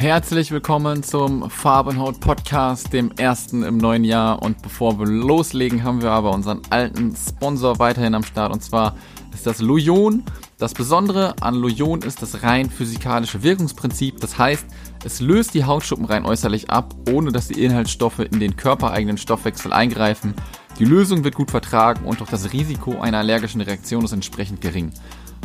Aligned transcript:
Herzlich 0.00 0.50
willkommen 0.50 1.02
zum 1.02 1.50
Farbenhaut 1.50 2.20
Podcast, 2.20 2.90
dem 2.94 3.12
ersten 3.18 3.62
im 3.62 3.76
neuen 3.76 4.02
Jahr. 4.02 4.40
Und 4.40 4.62
bevor 4.62 4.98
wir 4.98 5.04
loslegen, 5.04 5.84
haben 5.84 6.00
wir 6.00 6.10
aber 6.10 6.30
unseren 6.30 6.62
alten 6.70 7.14
Sponsor 7.14 7.78
weiterhin 7.78 8.14
am 8.14 8.22
Start. 8.22 8.50
Und 8.50 8.62
zwar 8.62 8.96
ist 9.34 9.46
das 9.46 9.60
Lujon. 9.60 10.22
Das 10.56 10.72
Besondere 10.72 11.34
an 11.42 11.54
Lujon 11.54 12.00
ist 12.00 12.22
das 12.22 12.42
rein 12.42 12.70
physikalische 12.70 13.42
Wirkungsprinzip. 13.42 14.22
Das 14.22 14.38
heißt, 14.38 14.64
es 15.04 15.20
löst 15.20 15.52
die 15.52 15.66
Hautschuppen 15.66 16.06
rein 16.06 16.24
äußerlich 16.24 16.70
ab, 16.70 16.94
ohne 17.12 17.30
dass 17.30 17.48
die 17.48 17.62
Inhaltsstoffe 17.62 18.20
in 18.20 18.40
den 18.40 18.56
körpereigenen 18.56 19.18
Stoffwechsel 19.18 19.70
eingreifen. 19.70 20.32
Die 20.78 20.86
Lösung 20.86 21.24
wird 21.24 21.34
gut 21.34 21.50
vertragen 21.50 22.06
und 22.06 22.22
auch 22.22 22.28
das 22.28 22.54
Risiko 22.54 22.98
einer 23.02 23.18
allergischen 23.18 23.60
Reaktion 23.60 24.06
ist 24.06 24.12
entsprechend 24.12 24.62
gering. 24.62 24.92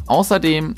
Außerdem 0.08 0.76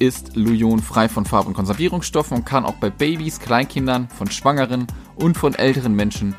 ist 0.00 0.34
Lujon 0.34 0.80
frei 0.80 1.08
von 1.08 1.24
Farb- 1.24 1.46
und 1.46 1.54
Konservierungsstoffen 1.54 2.38
und 2.38 2.46
kann 2.46 2.64
auch 2.64 2.74
bei 2.74 2.90
Babys, 2.90 3.38
Kleinkindern, 3.38 4.08
von 4.08 4.30
Schwangeren 4.30 4.86
und 5.14 5.36
von 5.36 5.54
älteren 5.54 5.94
Menschen 5.94 6.34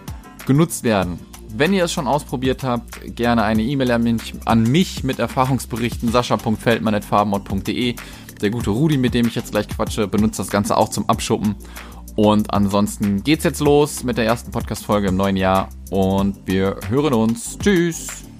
genutzt 0.45 0.83
werden. 0.83 1.19
Wenn 1.53 1.73
ihr 1.73 1.85
es 1.85 1.91
schon 1.91 2.07
ausprobiert 2.07 2.63
habt, 2.63 3.15
gerne 3.15 3.43
eine 3.43 3.61
E-Mail 3.61 3.91
an 3.91 4.03
mich, 4.03 4.33
an 4.45 4.63
mich 4.63 5.03
mit 5.03 5.19
Erfahrungsberichten 5.19 6.11
sascha.feldmann.farbenmod.de. 6.11 7.95
Der 8.41 8.49
gute 8.49 8.71
Rudi, 8.71 8.97
mit 8.97 9.13
dem 9.13 9.27
ich 9.27 9.35
jetzt 9.35 9.51
gleich 9.51 9.67
quatsche, 9.67 10.07
benutzt 10.07 10.39
das 10.39 10.49
Ganze 10.49 10.75
auch 10.75 10.89
zum 10.89 11.07
Abschuppen. 11.09 11.55
Und 12.15 12.53
ansonsten 12.53 13.23
geht's 13.23 13.43
jetzt 13.43 13.59
los 13.59 14.03
mit 14.03 14.17
der 14.17 14.25
ersten 14.25 14.51
Podcast-Folge 14.51 15.09
im 15.09 15.17
neuen 15.17 15.37
Jahr 15.37 15.69
und 15.91 16.37
wir 16.45 16.77
hören 16.89 17.13
uns. 17.13 17.57
Tschüss! 17.59 18.30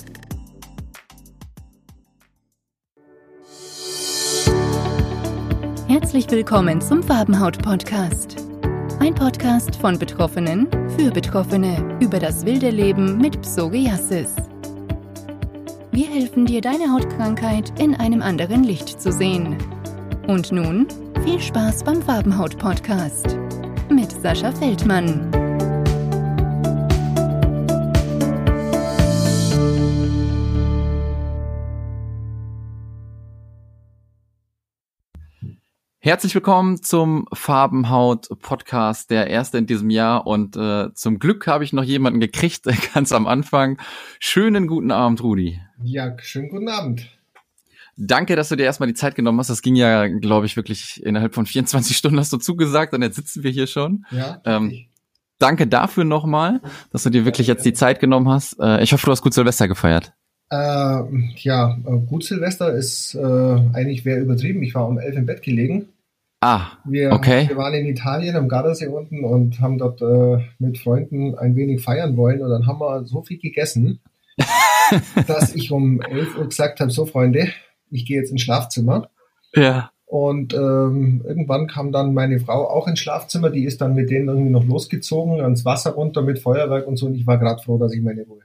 Herzlich 5.92 6.32
willkommen 6.32 6.80
zum 6.80 7.04
Farbenhaut-Podcast. 7.04 8.38
Ein 9.02 9.14
Podcast 9.14 9.76
von 9.76 10.00
Betroffenen 10.00 10.70
für 10.96 11.12
Betroffene 11.12 11.98
über 12.00 12.18
das 12.18 12.46
wilde 12.46 12.70
Leben 12.70 13.18
mit 13.18 13.42
Psoriasis. 13.42 14.34
Wir 15.92 16.08
helfen 16.08 16.46
dir, 16.46 16.62
deine 16.62 16.94
Hautkrankheit 16.94 17.78
in 17.78 17.94
einem 17.94 18.22
anderen 18.22 18.64
Licht 18.64 19.02
zu 19.02 19.12
sehen. 19.12 19.58
Und 20.28 20.54
nun 20.54 20.88
viel 21.26 21.42
Spaß 21.42 21.84
beim 21.84 22.02
Farbenhaut-Podcast 22.02 23.38
mit 23.90 24.14
Sascha 24.14 24.54
Feldmann. 24.54 25.41
Herzlich 36.04 36.34
willkommen 36.34 36.82
zum 36.82 37.28
Farbenhaut 37.32 38.28
Podcast, 38.42 39.12
der 39.12 39.28
erste 39.28 39.60
in 39.60 39.68
diesem 39.68 39.92
Jahr. 39.92 40.26
Und 40.26 40.58
äh, 40.58 40.92
zum 40.96 41.20
Glück 41.20 41.46
habe 41.46 41.64
ich 41.64 41.74
noch 41.74 41.84
jemanden 41.84 42.20
gekriegt, 42.20 42.66
ganz 42.96 43.12
am 43.12 43.28
Anfang. 43.28 43.78
Schönen 44.20 44.66
guten 44.66 44.90
Abend, 44.90 45.22
Rudi. 45.22 45.62
Ja, 45.84 46.18
schönen 46.18 46.50
guten 46.50 46.70
Abend. 46.70 47.08
Danke, 47.98 48.36
dass 48.36 48.50
du 48.50 48.56
dir 48.56 48.64
erstmal 48.64 48.88
die 48.88 48.96
Zeit 48.96 49.14
genommen 49.14 49.38
hast. 49.38 49.52
Das 49.52 49.62
ging 49.62 49.76
ja, 49.76 50.08
glaube 50.08 50.48
ich, 50.48 50.56
wirklich 50.56 51.06
innerhalb 51.06 51.36
von 51.36 51.46
24 51.46 51.96
Stunden 51.96 52.18
hast 52.18 52.34
du 52.34 52.38
zugesagt 52.38 52.96
und 52.96 53.04
jetzt 53.04 53.18
sitzen 53.18 53.44
wir 53.44 53.52
hier 53.52 53.68
schon. 53.68 54.04
Ja. 54.10 54.42
Ähm, 54.44 54.88
danke 55.38 55.68
dafür 55.68 56.04
nochmal, 56.04 56.62
dass 56.92 57.04
du 57.04 57.12
dir 57.12 57.26
wirklich 57.26 57.46
jetzt 57.46 57.64
die 57.64 57.74
Zeit 57.74 58.00
genommen 58.00 58.28
hast. 58.28 58.60
Äh, 58.60 58.82
ich 58.82 58.92
hoffe, 58.92 59.06
du 59.06 59.12
hast 59.12 59.22
gut 59.22 59.36
Silvester 59.36 59.68
gefeiert. 59.68 60.14
Äh, 60.52 61.04
ja, 61.38 61.78
äh, 61.86 61.98
gut 62.10 62.26
Silvester 62.26 62.74
ist 62.74 63.16
äh, 63.16 63.20
eigentlich 63.22 64.04
wäre 64.04 64.20
übertrieben. 64.20 64.62
Ich 64.64 64.76
war 64.76 64.86
um 64.86 65.00
elf 65.00 65.16
im 65.16 65.26
Bett 65.26 65.42
gelegen. 65.42 65.88
Ah, 66.42 66.72
wir, 66.84 67.14
okay. 67.14 67.48
Wir 67.48 67.56
waren 67.56 67.74
in 67.74 67.86
Italien 67.86 68.36
am 68.36 68.50
Gardasee 68.50 68.88
unten 68.88 69.24
und 69.24 69.62
haben 69.62 69.78
dort 69.78 70.02
äh, 70.02 70.44
mit 70.60 70.78
Freunden 70.78 71.38
ein 71.38 71.56
wenig 71.56 71.82
feiern 71.82 72.18
wollen 72.18 72.42
und 72.42 72.50
dann 72.50 72.68
haben 72.68 72.80
wir 72.80 73.06
so 73.06 73.22
viel 73.22 73.38
gegessen, 73.38 74.00
dass 75.28 75.56
ich 75.56 75.72
um 75.72 76.02
elf 76.02 76.38
Uhr 76.38 76.48
gesagt 76.50 76.82
habe, 76.82 76.92
so 76.92 77.06
Freunde, 77.06 77.48
ich 77.90 78.06
gehe 78.06 78.20
jetzt 78.20 78.32
ins 78.32 78.42
Schlafzimmer. 78.42 79.10
Ja. 79.56 79.92
Und 80.06 80.54
ähm, 80.54 81.24
irgendwann 81.26 81.68
kam 81.68 81.94
dann 81.94 82.14
meine 82.14 82.40
Frau 82.40 82.68
auch 82.68 82.88
ins 82.88 83.00
Schlafzimmer, 83.00 83.52
die 83.52 83.64
ist 83.64 83.80
dann 83.80 83.94
mit 83.94 84.10
denen 84.10 84.28
irgendwie 84.28 84.52
noch 84.52 84.66
losgezogen, 84.66 85.40
ans 85.40 85.64
Wasser 85.64 85.92
runter 85.92 86.24
mit 86.24 86.40
Feuerwerk 86.40 86.88
und 86.88 86.98
so 86.98 87.06
und 87.06 87.16
ich 87.16 87.26
war 87.26 87.38
gerade 87.38 87.64
froh, 87.64 87.78
dass 87.78 87.94
ich 87.94 88.02
meine 88.02 88.24
Ruhe 88.24 88.42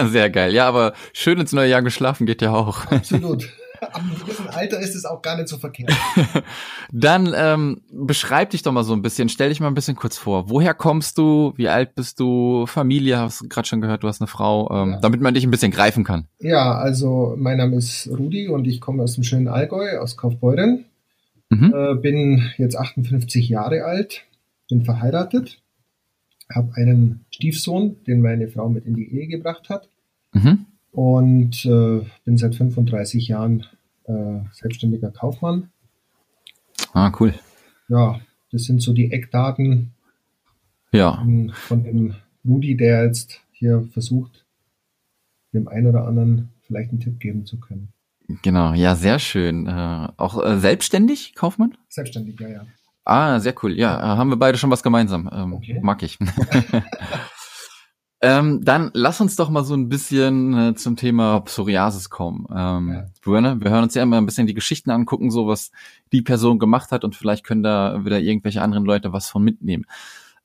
Sehr 0.06 0.30
geil. 0.30 0.52
Ja, 0.52 0.66
aber 0.68 0.94
schön 1.12 1.38
ins 1.38 1.52
neue 1.52 1.70
Jahr 1.70 1.82
geschlafen 1.82 2.26
geht 2.26 2.42
ja 2.42 2.52
auch. 2.52 2.86
Absolut. 2.86 3.48
Ab 3.80 3.96
einem 3.96 4.18
gewissen 4.18 4.48
Alter 4.48 4.80
ist 4.80 4.94
es 4.94 5.04
auch 5.04 5.20
gar 5.20 5.36
nicht 5.36 5.48
so 5.48 5.58
verkehrt. 5.58 5.92
Dann 6.92 7.34
ähm, 7.36 7.82
beschreib 7.92 8.50
dich 8.50 8.62
doch 8.62 8.72
mal 8.72 8.84
so 8.84 8.94
ein 8.94 9.02
bisschen, 9.02 9.28
stell 9.28 9.50
dich 9.50 9.60
mal 9.60 9.66
ein 9.66 9.74
bisschen 9.74 9.96
kurz 9.96 10.16
vor. 10.16 10.48
Woher 10.48 10.72
kommst 10.72 11.18
du? 11.18 11.52
Wie 11.56 11.68
alt 11.68 11.94
bist 11.94 12.18
du? 12.18 12.64
Familie, 12.66 13.18
hast 13.18 13.42
du 13.42 13.48
gerade 13.48 13.68
schon 13.68 13.82
gehört, 13.82 14.02
du 14.02 14.08
hast 14.08 14.22
eine 14.22 14.28
Frau, 14.28 14.70
ähm, 14.70 14.92
ja. 14.92 15.00
damit 15.00 15.20
man 15.20 15.34
dich 15.34 15.44
ein 15.44 15.50
bisschen 15.50 15.72
greifen 15.72 16.04
kann. 16.04 16.28
Ja, 16.38 16.78
also 16.78 17.34
mein 17.36 17.58
Name 17.58 17.76
ist 17.76 18.08
Rudi 18.08 18.48
und 18.48 18.66
ich 18.66 18.80
komme 18.80 19.02
aus 19.02 19.16
dem 19.16 19.24
schönen 19.24 19.48
Allgäu, 19.48 19.98
aus 19.98 20.16
Kaufbeuren. 20.16 20.86
Mhm. 21.50 21.74
Äh, 21.74 21.94
bin 21.96 22.50
jetzt 22.56 22.76
58 22.76 23.48
Jahre 23.48 23.84
alt, 23.84 24.22
bin 24.68 24.84
verheiratet 24.84 25.58
habe 26.52 26.74
einen 26.74 27.24
Stiefsohn, 27.30 27.96
den 28.06 28.20
meine 28.20 28.48
Frau 28.48 28.68
mit 28.68 28.86
in 28.86 28.94
die 28.94 29.12
Ehe 29.12 29.26
gebracht 29.26 29.68
hat. 29.68 29.88
Mhm. 30.32 30.66
Und 30.92 31.64
äh, 31.64 32.06
bin 32.24 32.36
seit 32.36 32.54
35 32.54 33.28
Jahren 33.28 33.66
äh, 34.04 34.40
selbstständiger 34.52 35.10
Kaufmann. 35.10 35.70
Ah, 36.92 37.12
cool. 37.18 37.34
Ja, 37.88 38.20
das 38.52 38.64
sind 38.64 38.80
so 38.80 38.92
die 38.92 39.10
Eckdaten 39.10 39.92
ja. 40.92 41.24
von 41.66 41.82
dem 41.82 42.14
Rudi, 42.46 42.76
der 42.76 43.06
jetzt 43.06 43.40
hier 43.50 43.88
versucht, 43.92 44.44
dem 45.52 45.68
einen 45.68 45.86
oder 45.86 46.06
anderen 46.06 46.50
vielleicht 46.66 46.90
einen 46.90 47.00
Tipp 47.00 47.18
geben 47.18 47.46
zu 47.46 47.58
können. 47.58 47.88
Genau, 48.42 48.72
ja, 48.72 48.94
sehr 48.94 49.18
schön. 49.18 49.66
Äh, 49.66 50.08
auch 50.16 50.42
äh, 50.42 50.58
selbstständig, 50.58 51.34
Kaufmann? 51.34 51.76
Selbstständig, 51.88 52.40
ja, 52.40 52.48
ja. 52.48 52.66
Ah, 53.04 53.38
sehr 53.38 53.54
cool. 53.62 53.78
Ja, 53.78 54.16
haben 54.16 54.30
wir 54.30 54.36
beide 54.36 54.56
schon 54.56 54.70
was 54.70 54.82
gemeinsam. 54.82 55.28
Ähm, 55.32 55.52
okay. 55.52 55.78
Mag 55.82 56.02
ich. 56.02 56.18
ähm, 58.22 58.64
dann 58.64 58.90
lass 58.94 59.20
uns 59.20 59.36
doch 59.36 59.50
mal 59.50 59.64
so 59.64 59.74
ein 59.74 59.90
bisschen 59.90 60.56
äh, 60.56 60.74
zum 60.74 60.96
Thema 60.96 61.40
Psoriasis 61.40 62.08
kommen. 62.08 62.46
Ähm, 62.54 63.06
ja. 63.26 63.60
wir 63.60 63.70
hören 63.70 63.84
uns 63.84 63.94
ja 63.94 64.02
immer 64.02 64.16
ein 64.16 64.26
bisschen 64.26 64.46
die 64.46 64.54
Geschichten 64.54 64.90
angucken, 64.90 65.30
so 65.30 65.46
was 65.46 65.70
die 66.12 66.22
Person 66.22 66.58
gemacht 66.58 66.92
hat 66.92 67.04
und 67.04 67.14
vielleicht 67.14 67.44
können 67.44 67.62
da 67.62 68.04
wieder 68.04 68.20
irgendwelche 68.20 68.62
anderen 68.62 68.86
Leute 68.86 69.12
was 69.12 69.28
von 69.28 69.44
mitnehmen. 69.44 69.84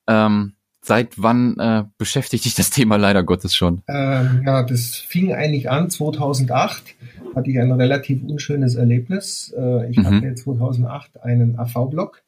Ähm, 0.07 0.53
seit 0.81 1.21
wann 1.21 1.57
äh, 1.59 1.85
beschäftigt 1.97 2.43
dich 2.43 2.55
das 2.55 2.71
Thema 2.71 2.97
leider 2.97 3.23
Gottes 3.23 3.55
schon? 3.55 3.83
Ähm, 3.87 4.43
ja, 4.45 4.63
das 4.63 4.95
fing 4.95 5.33
eigentlich 5.33 5.69
an 5.69 5.89
2008. 5.89 6.95
Hatte 7.35 7.49
ich 7.51 7.59
ein 7.59 7.71
relativ 7.71 8.21
unschönes 8.23 8.75
Erlebnis. 8.75 9.53
Äh, 9.57 9.91
ich 9.91 9.97
mhm. 9.97 10.05
hatte 10.05 10.35
2008 10.35 11.21
einen 11.23 11.57
AV-Block 11.57 12.23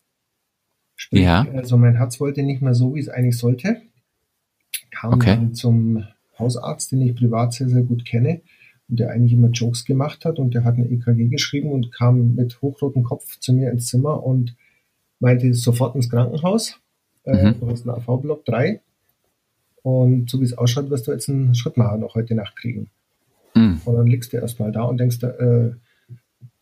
Sprich, 1.01 1.23
ja. 1.23 1.47
also 1.55 1.77
mein 1.77 1.95
Herz 1.95 2.19
wollte 2.19 2.43
nicht 2.43 2.61
mehr 2.61 2.75
so, 2.75 2.93
wie 2.93 2.99
es 2.99 3.09
eigentlich 3.09 3.35
sollte. 3.35 3.81
Kam 4.91 5.13
okay. 5.13 5.35
dann 5.35 5.55
zum 5.55 6.05
Hausarzt, 6.37 6.91
den 6.91 7.01
ich 7.01 7.15
privat 7.15 7.53
sehr, 7.53 7.69
sehr 7.69 7.81
gut 7.81 8.05
kenne 8.05 8.41
und 8.87 8.99
der 8.99 9.09
eigentlich 9.09 9.33
immer 9.33 9.47
Jokes 9.47 9.83
gemacht 9.83 10.25
hat 10.25 10.37
und 10.37 10.53
der 10.53 10.63
hat 10.63 10.77
ein 10.77 10.85
EKG 10.91 11.27
geschrieben 11.29 11.71
und 11.71 11.91
kam 11.91 12.35
mit 12.35 12.61
hochrotem 12.61 13.01
Kopf 13.01 13.39
zu 13.39 13.51
mir 13.51 13.71
ins 13.71 13.87
Zimmer 13.87 14.23
und 14.23 14.55
meinte 15.19 15.51
sofort 15.55 15.95
ins 15.95 16.07
Krankenhaus. 16.07 16.79
Äh, 17.23 17.47
mhm. 17.47 17.59
Du 17.59 17.71
hast 17.71 17.89
einen 17.89 17.97
AV-Block 17.97 18.45
3 18.45 18.79
und 19.81 20.29
so 20.29 20.39
wie 20.39 20.45
es 20.45 20.55
ausschaut, 20.55 20.91
wirst 20.91 21.07
du 21.07 21.13
jetzt 21.13 21.29
einen 21.29 21.55
Schrittmacher 21.55 21.97
noch 21.97 22.13
heute 22.13 22.35
Nacht 22.35 22.55
kriegen. 22.57 22.91
Mhm. 23.55 23.81
Und 23.85 23.95
dann 23.95 24.05
liegst 24.05 24.33
du 24.33 24.37
erstmal 24.37 24.71
da 24.71 24.83
und 24.83 24.99
denkst, 24.99 25.23
äh, 25.23 25.71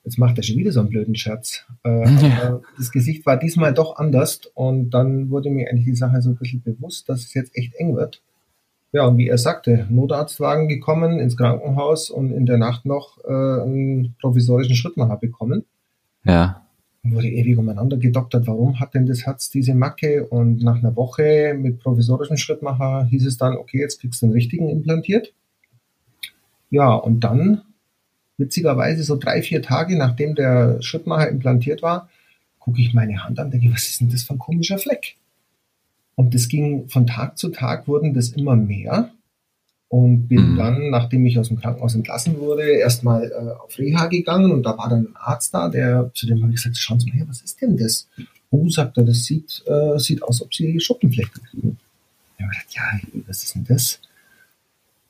jetzt 0.10 0.18
macht 0.18 0.38
er 0.38 0.44
schon 0.44 0.58
wieder 0.58 0.72
so 0.72 0.80
einen 0.80 0.90
blöden 0.90 1.16
Scherz. 1.16 1.66
Äh, 1.84 2.10
ja. 2.22 2.62
das 2.78 2.92
Gesicht 2.92 3.26
war 3.26 3.38
diesmal 3.38 3.74
doch 3.74 3.98
anders 3.98 4.42
und 4.56 4.90
dann 4.90 5.30
wurde 5.30 5.52
mir 5.52 5.70
eigentlich 5.70 5.86
die 5.86 5.96
Sache 5.96 6.22
so 6.22 6.32
ein 6.32 6.36
bisschen 6.36 6.64
bewusst, 6.64 7.08
dass 7.08 7.22
es 7.22 7.34
jetzt 7.36 7.56
echt 7.56 7.76
eng 7.76 7.96
wird. 7.96 8.22
Ja, 8.92 9.06
und 9.06 9.20
wie 9.20 9.28
er 9.28 9.38
sagte, 9.38 9.86
Notarztwagen 9.92 10.68
gekommen 10.68 11.20
ins 11.20 11.38
Krankenhaus 11.38 12.10
und 12.10 12.32
in 12.32 12.48
der 12.48 12.58
Nacht 12.58 12.86
noch 12.86 13.20
äh, 13.24 13.28
einen 13.28 14.16
provisorischen 14.20 14.76
Schrittmacher 14.76 15.18
bekommen. 15.18 15.66
Ja. 16.26 16.66
Und 17.04 17.14
wurde 17.14 17.28
ewig 17.28 17.56
umeinander 17.60 17.98
gedoktert, 17.98 18.48
warum 18.48 18.80
hat 18.80 18.96
denn 18.96 19.06
das 19.06 19.28
Herz 19.28 19.52
diese 19.52 19.76
Macke? 19.76 20.26
Und 20.26 20.64
nach 20.64 20.80
einer 20.80 20.96
Woche 20.96 21.56
mit 21.56 21.80
provisorischem 21.80 22.38
Schrittmacher 22.38 23.06
hieß 23.06 23.28
es 23.28 23.38
dann, 23.38 23.58
okay, 23.58 23.80
jetzt 23.80 24.02
kriegst 24.02 24.24
du 24.24 24.26
den 24.26 24.34
richtigen 24.34 24.70
implantiert. 24.70 25.34
Ja, 26.72 26.96
und 26.96 27.20
dann 27.20 27.62
witzigerweise 28.40 29.04
so 29.04 29.18
drei, 29.18 29.42
vier 29.42 29.62
Tage 29.62 29.98
nachdem 29.98 30.36
der 30.36 30.82
Schrittmacher 30.82 31.30
implantiert 31.30 31.82
war, 31.82 32.10
gucke 32.58 32.82
ich 32.82 32.94
meine 32.94 33.24
Hand 33.24 33.40
an, 33.40 33.52
denke, 33.52 33.72
was 33.72 33.88
ist 33.88 34.02
denn 34.02 34.10
das 34.10 34.24
für 34.24 34.34
ein 34.34 34.40
komischer 34.40 34.78
Fleck? 34.78 35.16
Und 36.16 36.34
das 36.34 36.48
ging 36.48 36.90
von 36.90 37.08
Tag 37.08 37.38
zu 37.38 37.50
Tag 37.50 37.88
wurden 37.88 38.14
das 38.14 38.30
immer 38.30 38.56
mehr 38.56 39.12
und 39.88 40.28
bin 40.28 40.54
mhm. 40.54 40.58
dann, 40.58 40.90
nachdem 40.90 41.26
ich 41.26 41.40
aus 41.40 41.48
dem 41.48 41.60
Krankenhaus 41.60 41.96
entlassen 41.96 42.40
wurde, 42.40 42.64
erstmal 42.64 43.32
äh, 43.32 43.64
auf 43.64 43.78
Reha 43.78 44.08
gegangen 44.08 44.52
und 44.52 44.64
da 44.64 44.78
war 44.78 44.90
dann 44.90 45.06
ein 45.08 45.16
Arzt 45.16 45.54
da, 45.54 45.70
der 45.70 46.12
zu 46.14 46.28
dem 46.28 46.42
habe 46.42 46.52
ich 46.52 46.58
gesagt, 46.58 46.78
schauen 46.78 47.00
Sie 47.00 47.10
mal 47.10 47.18
her, 47.18 47.26
was 47.28 47.42
ist 47.42 47.62
denn 47.62 47.78
das? 47.78 48.08
oh, 48.52 48.70
sagt 48.70 48.98
er, 48.98 49.04
das 49.04 49.26
sieht, 49.26 49.64
äh, 49.68 49.98
sieht 50.00 50.24
aus, 50.24 50.42
ob 50.42 50.54
sie 50.54 50.80
Schuppenflechte 50.80 51.42
kriegen. 51.42 51.78
Ich 52.38 52.44
habe 52.44 52.52
gedacht, 52.52 52.76
ja, 52.76 53.22
was 53.28 53.44
ist 53.44 53.56
denn 53.56 53.66
das? 53.66 54.00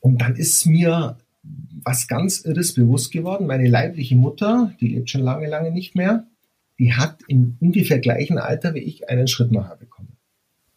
Und 0.02 0.20
dann 0.20 0.36
ist 0.36 0.66
mir 0.66 1.18
was 1.44 2.08
ganz 2.08 2.42
Irres 2.42 2.74
bewusst 2.74 3.12
geworden. 3.12 3.48
Meine 3.48 3.68
leibliche 3.68 4.16
Mutter, 4.16 4.74
die 4.80 4.90
lebt 4.90 5.10
schon 5.10 5.22
lange, 5.22 5.48
lange 5.48 5.72
nicht 5.72 5.96
mehr, 5.96 6.26
die 6.78 6.94
hat 6.94 7.20
im 7.28 7.58
ungefähr 7.60 8.00
gleichen 8.00 8.38
Alter 8.38 8.74
wie 8.74 8.80
ich 8.80 9.10
einen 9.10 9.28
Schrittmacher 9.28 9.76
bekommen. 9.76 10.18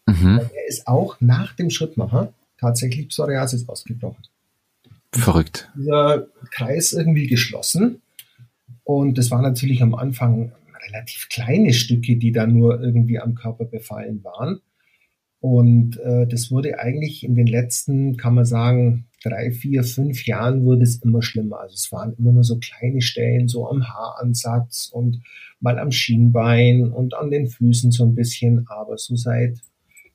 Mhm. 0.06 0.41
Er 0.55 0.69
ist 0.69 0.87
auch 0.87 1.20
nach 1.20 1.55
dem 1.55 1.70
Schrittmacher 1.70 2.32
tatsächlich 2.59 3.09
Psoriasis 3.09 3.69
ausgebrochen. 3.69 4.25
Verrückt. 5.12 5.70
Dieser 5.76 6.26
Kreis 6.50 6.93
irgendwie 6.93 7.26
geschlossen. 7.26 8.00
Und 8.85 9.19
das 9.19 9.31
war 9.31 9.43
natürlich 9.43 9.82
am 9.82 9.94
Anfang 9.94 10.53
relativ 10.88 11.29
kleine 11.29 11.73
Stücke, 11.73 12.17
die 12.17 12.32
da 12.32 12.47
nur 12.47 12.81
irgendwie 12.81 13.20
am 13.20 13.35
Körper 13.35 13.64
befallen 13.64 14.25
waren. 14.25 14.61
Und 15.42 15.98
äh, 15.98 16.24
das 16.28 16.52
wurde 16.52 16.78
eigentlich 16.78 17.24
in 17.24 17.34
den 17.34 17.48
letzten, 17.48 18.16
kann 18.16 18.34
man 18.34 18.44
sagen, 18.44 19.06
drei, 19.24 19.50
vier, 19.50 19.82
fünf 19.82 20.24
Jahren 20.24 20.64
wurde 20.64 20.84
es 20.84 21.02
immer 21.02 21.20
schlimmer. 21.20 21.58
Also 21.58 21.74
es 21.74 21.90
waren 21.90 22.14
immer 22.16 22.30
nur 22.30 22.44
so 22.44 22.60
kleine 22.60 23.00
Stellen, 23.00 23.48
so 23.48 23.68
am 23.68 23.82
Haaransatz 23.88 24.88
und 24.92 25.20
mal 25.58 25.80
am 25.80 25.90
Schienbein 25.90 26.92
und 26.92 27.14
an 27.14 27.32
den 27.32 27.48
Füßen 27.48 27.90
so 27.90 28.04
ein 28.04 28.14
bisschen. 28.14 28.66
Aber 28.68 28.96
so 28.98 29.16
seit, 29.16 29.58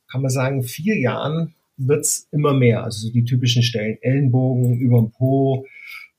kann 0.10 0.22
man 0.22 0.32
sagen, 0.32 0.64
vier 0.64 0.98
Jahren 0.98 1.56
wird's 1.76 2.30
immer 2.32 2.54
mehr. 2.54 2.86
Also 2.86 3.08
so 3.08 3.12
die 3.12 3.26
typischen 3.26 3.64
Stellen, 3.64 3.98
Ellenbogen, 4.00 4.80
überm 4.80 5.12
Po, 5.12 5.66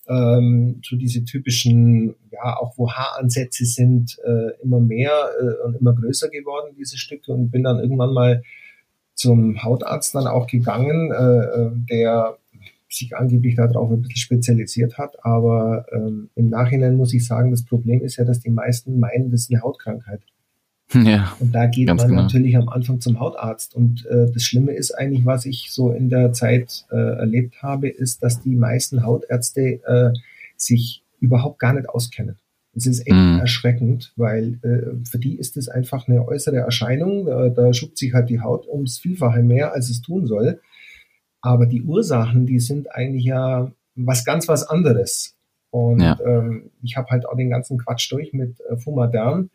ähm, 0.07 0.83
so 0.85 0.97
diese 0.97 1.25
typischen, 1.25 2.15
ja, 2.31 2.59
auch 2.59 2.77
wo 2.77 2.91
Haaransätze 2.91 3.65
sind, 3.65 4.19
äh, 4.23 4.51
immer 4.63 4.81
mehr 4.81 5.31
äh, 5.41 5.67
und 5.67 5.77
immer 5.77 5.95
größer 5.95 6.29
geworden, 6.29 6.75
diese 6.79 6.99
Stücke. 6.99 7.33
Und 7.33 7.51
bin 7.51 7.63
dann 7.63 7.79
irgendwann 7.79 8.13
mal 8.13 8.43
zum 9.19 9.63
Hautarzt 9.63 10.15
dann 10.15 10.29
auch 10.29 10.47
gegangen, 10.47 11.11
äh, 11.13 11.17
äh 11.17 11.71
der 11.91 12.39
sich 12.89 13.15
angeblich 13.17 13.57
darauf 13.57 13.91
ein 13.91 14.01
bisschen 14.01 14.17
spezialisiert 14.17 14.97
hat. 14.97 15.23
Aber 15.25 15.85
ähm, 15.93 16.31
im 16.37 16.49
Nachhinein 16.49 16.97
muss 16.97 17.13
ich 17.13 17.27
sagen, 17.27 17.51
das 17.51 17.65
Problem 17.65 18.01
ist 18.01 18.17
ja, 18.17 18.25
dass 18.25 18.41
die 18.41 18.51
meisten 18.51 18.99
meinen, 18.99 19.31
das 19.31 19.43
ist 19.43 19.51
eine 19.51 19.61
Hautkrankheit. 19.61 20.21
Ja, 20.95 21.37
und 21.39 21.55
da 21.55 21.67
geht 21.67 21.89
man 21.89 21.99
genau. 21.99 22.23
natürlich 22.23 22.57
am 22.57 22.71
Anfang 22.71 23.01
zum 23.01 23.21
Hautarzt. 23.21 23.75
Und 23.75 24.07
äh, 24.07 24.31
das 24.33 24.43
Schlimme 24.43 24.73
ist 24.73 24.93
eigentlich, 24.93 25.27
was 25.27 25.45
ich 25.45 25.69
so 25.71 25.91
in 25.91 26.09
der 26.09 26.33
Zeit 26.33 26.87
äh, 26.91 26.97
erlebt 26.97 27.63
habe, 27.63 27.89
ist, 27.89 28.23
dass 28.23 28.41
die 28.41 28.57
meisten 28.57 29.05
Hautärzte 29.05 29.81
äh, 29.85 30.13
sich 30.57 31.03
überhaupt 31.21 31.59
gar 31.59 31.75
nicht 31.75 31.91
auskennen. 31.91 32.39
Es 32.79 32.87
ist 32.87 33.01
echt 33.01 33.17
mm. 33.17 33.41
erschreckend, 33.41 34.13
weil 34.17 34.59
äh, 34.63 35.05
für 35.05 35.19
die 35.19 35.37
ist 35.37 35.57
es 35.57 35.69
einfach 35.69 36.09
eine 36.09 36.27
äußere 36.27 36.57
Erscheinung. 36.57 37.27
Da, 37.27 37.49
da 37.49 37.73
schubt 37.73 37.99
sich 37.99 38.15
halt 38.15 38.31
die 38.31 38.41
Haut 38.41 38.67
ums 38.67 38.99
Vielfache 38.99 39.43
mehr, 39.43 39.73
als 39.73 39.91
es 39.91 40.01
tun 40.01 40.27
soll. 40.27 40.61
Aber 41.41 41.67
die 41.67 41.83
Ursachen, 41.83 42.47
die 42.47 42.61
sind 42.61 42.95
eigentlich 42.95 43.25
ja 43.25 43.73
was 43.95 44.25
ganz 44.25 44.49
was 44.49 44.63
anderes. 44.67 45.37
Und 45.71 46.01
ja. 46.01 46.19
ähm, 46.25 46.71
ich 46.83 46.97
habe 46.97 47.09
halt 47.11 47.27
auch 47.29 47.37
den 47.37 47.51
ganzen 47.51 47.79
Quatsch 47.79 48.11
durch 48.11 48.33
mit 48.33 48.61
äh, 48.71 48.77
Fumadern 48.77 49.51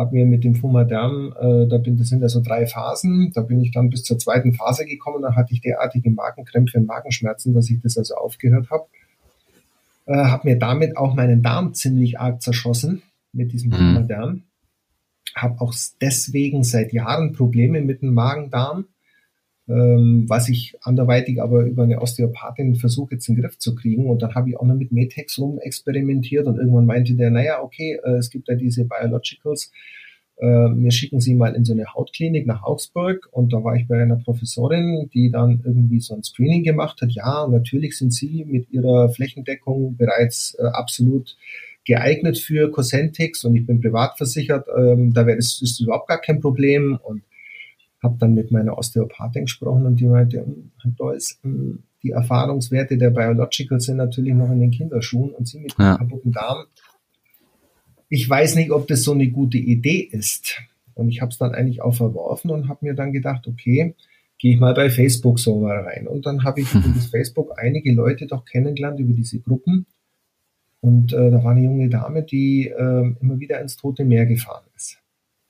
habe 0.00 0.14
mir 0.14 0.26
mit 0.26 0.44
dem 0.44 0.54
Fumadern, 0.54 1.32
äh, 1.38 1.68
da 1.68 1.78
bin, 1.78 1.96
das 1.98 2.08
sind 2.08 2.22
ja 2.22 2.28
so 2.28 2.40
drei 2.40 2.66
Phasen, 2.66 3.32
da 3.34 3.42
bin 3.42 3.60
ich 3.60 3.70
dann 3.70 3.90
bis 3.90 4.02
zur 4.02 4.18
zweiten 4.18 4.54
Phase 4.54 4.86
gekommen, 4.86 5.22
da 5.22 5.34
hatte 5.34 5.52
ich 5.52 5.60
derartige 5.60 6.10
Magenkrämpfe 6.10 6.78
und 6.78 6.86
Magenschmerzen, 6.86 7.52
dass 7.54 7.68
ich 7.70 7.80
das 7.82 7.98
also 7.98 8.14
aufgehört 8.14 8.70
habe. 8.70 8.86
Äh, 10.10 10.16
habe 10.16 10.48
mir 10.48 10.58
damit 10.58 10.96
auch 10.96 11.14
meinen 11.14 11.42
Darm 11.42 11.72
ziemlich 11.74 12.18
arg 12.18 12.42
zerschossen 12.42 13.02
mit 13.32 13.52
diesem 13.52 13.70
mhm. 13.70 13.74
Fumadern. 13.74 14.42
Habe 15.36 15.60
auch 15.60 15.72
deswegen 16.00 16.64
seit 16.64 16.92
Jahren 16.92 17.32
Probleme 17.32 17.80
mit 17.80 18.02
dem 18.02 18.14
Magen-Darm 18.14 18.86
ähm, 19.70 20.24
was 20.26 20.48
ich 20.48 20.74
anderweitig 20.82 21.40
aber 21.40 21.62
über 21.62 21.84
eine 21.84 22.00
Osteopathin 22.00 22.74
versuche 22.74 23.14
jetzt 23.14 23.28
in 23.28 23.36
den 23.36 23.42
Griff 23.42 23.58
zu 23.58 23.74
kriegen. 23.74 24.06
Und 24.06 24.20
dann 24.20 24.34
habe 24.34 24.50
ich 24.50 24.56
auch 24.56 24.66
noch 24.66 24.74
mit 24.74 24.90
Metex 24.90 25.38
rum 25.38 25.58
experimentiert 25.60 26.46
und 26.46 26.58
irgendwann 26.58 26.86
meinte 26.86 27.14
der, 27.14 27.30
naja, 27.30 27.62
okay, 27.62 28.00
äh, 28.02 28.16
es 28.16 28.30
gibt 28.30 28.48
ja 28.48 28.56
diese 28.56 28.84
Biologicals, 28.84 29.70
wir 30.46 30.90
schicken 30.90 31.20
sie 31.20 31.34
mal 31.34 31.54
in 31.54 31.64
so 31.64 31.72
eine 31.72 31.92
Hautklinik 31.94 32.46
nach 32.46 32.62
Augsburg 32.62 33.28
und 33.30 33.52
da 33.52 33.62
war 33.62 33.76
ich 33.76 33.86
bei 33.86 34.02
einer 34.02 34.16
Professorin, 34.16 35.10
die 35.12 35.30
dann 35.30 35.60
irgendwie 35.64 36.00
so 36.00 36.14
ein 36.14 36.22
Screening 36.22 36.62
gemacht 36.62 37.02
hat. 37.02 37.10
Ja, 37.12 37.46
natürlich 37.46 37.98
sind 37.98 38.12
sie 38.12 38.44
mit 38.44 38.70
ihrer 38.70 39.10
Flächendeckung 39.10 39.96
bereits 39.96 40.56
äh, 40.58 40.64
absolut 40.64 41.36
geeignet 41.84 42.38
für 42.38 42.70
Cosentix 42.70 43.44
und 43.44 43.56
ich 43.56 43.66
bin 43.66 43.80
privat 43.80 44.16
versichert, 44.16 44.66
ähm, 44.76 45.12
da 45.12 45.26
wäre 45.26 45.36
das 45.36 45.60
ist 45.62 45.80
überhaupt 45.80 46.08
gar 46.08 46.20
kein 46.20 46.40
Problem 46.40 46.98
und 47.02 47.22
habe 48.02 48.16
dann 48.18 48.34
mit 48.34 48.50
meiner 48.50 48.78
Osteopathin 48.78 49.44
gesprochen 49.44 49.86
und 49.86 49.96
die 49.96 50.06
meinte, 50.06 50.38
hm, 50.38 50.70
Herr 50.82 50.90
Dolz, 50.92 51.38
hm, 51.42 51.82
die 52.02 52.10
Erfahrungswerte 52.12 52.96
der 52.96 53.10
Biologicals 53.10 53.84
sind 53.84 53.98
natürlich 53.98 54.34
noch 54.34 54.50
in 54.50 54.60
den 54.60 54.70
Kinderschuhen 54.70 55.30
und 55.30 55.46
sie 55.46 55.60
mit 55.60 55.74
ja. 55.78 55.96
kaputten 55.96 56.32
Darm. 56.32 56.64
Ich 58.10 58.28
weiß 58.28 58.56
nicht, 58.56 58.70
ob 58.70 58.86
das 58.88 59.02
so 59.02 59.12
eine 59.12 59.28
gute 59.28 59.56
Idee 59.56 60.00
ist. 60.00 60.60
Und 60.94 61.08
ich 61.08 61.22
habe 61.22 61.30
es 61.30 61.38
dann 61.38 61.54
eigentlich 61.54 61.80
auch 61.80 61.94
verworfen 61.94 62.50
und 62.50 62.68
habe 62.68 62.84
mir 62.84 62.94
dann 62.94 63.12
gedacht, 63.12 63.46
okay, 63.46 63.94
gehe 64.38 64.54
ich 64.54 64.60
mal 64.60 64.74
bei 64.74 64.90
Facebook 64.90 65.38
so 65.38 65.60
mal 65.60 65.78
rein. 65.78 66.06
Und 66.06 66.26
dann 66.26 66.44
habe 66.44 66.60
ich 66.60 66.74
über 66.74 66.88
das 66.94 67.06
Facebook 67.06 67.52
einige 67.56 67.92
Leute 67.92 68.26
doch 68.26 68.44
kennengelernt 68.44 69.00
über 69.00 69.14
diese 69.14 69.40
Gruppen. 69.40 69.86
Und 70.80 71.12
äh, 71.12 71.30
da 71.30 71.44
war 71.44 71.52
eine 71.52 71.62
junge 71.62 71.88
Dame, 71.88 72.22
die 72.22 72.68
äh, 72.68 73.14
immer 73.20 73.38
wieder 73.38 73.60
ins 73.60 73.76
Tote 73.76 74.04
Meer 74.04 74.26
gefahren 74.26 74.64
ist. 74.76 74.98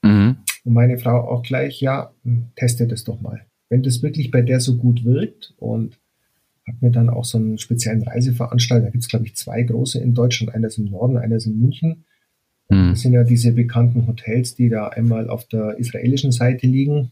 Mhm. 0.03 0.37
Und 0.65 0.73
meine 0.73 0.99
Frau 0.99 1.29
auch 1.29 1.43
gleich, 1.43 1.81
ja, 1.81 2.12
hm, 2.25 2.49
teste 2.57 2.87
das 2.87 3.05
doch 3.05 3.21
mal. 3.21 3.47
Wenn 3.69 3.83
das 3.83 4.03
wirklich 4.03 4.31
bei 4.31 4.43
der 4.43 4.61
so 4.61 4.77
gut 4.77 5.05
wirkt 5.05 5.55
und 5.59 5.99
habe 6.67 6.79
mir 6.81 6.91
dann 6.91 7.09
auch 7.09 7.25
so 7.25 7.39
einen 7.39 7.59
speziellen 7.59 8.03
Reiseveranstalter, 8.03 8.87
da 8.87 8.91
gibt 8.91 9.05
es 9.05 9.09
glaube 9.09 9.27
ich 9.27 9.37
zwei 9.37 9.62
große 9.62 10.01
in 10.01 10.15
Deutschland, 10.15 10.55
einer 10.55 10.67
ist 10.67 10.79
im 10.79 10.87
Norden, 10.87 11.17
einer 11.17 11.37
ist 11.37 11.47
in 11.47 11.61
München. 11.61 12.05
Mhm. 12.70 12.90
Das 12.90 13.00
sind 13.00 13.12
ja 13.12 13.25
diese 13.25 13.52
bekannten 13.52 14.06
Hotels, 14.06 14.55
die 14.55 14.69
da 14.69 14.88
einmal 14.88 15.28
auf 15.28 15.46
der 15.46 15.78
israelischen 15.78 16.32
Seite 16.32 16.67
liegen 16.67 17.11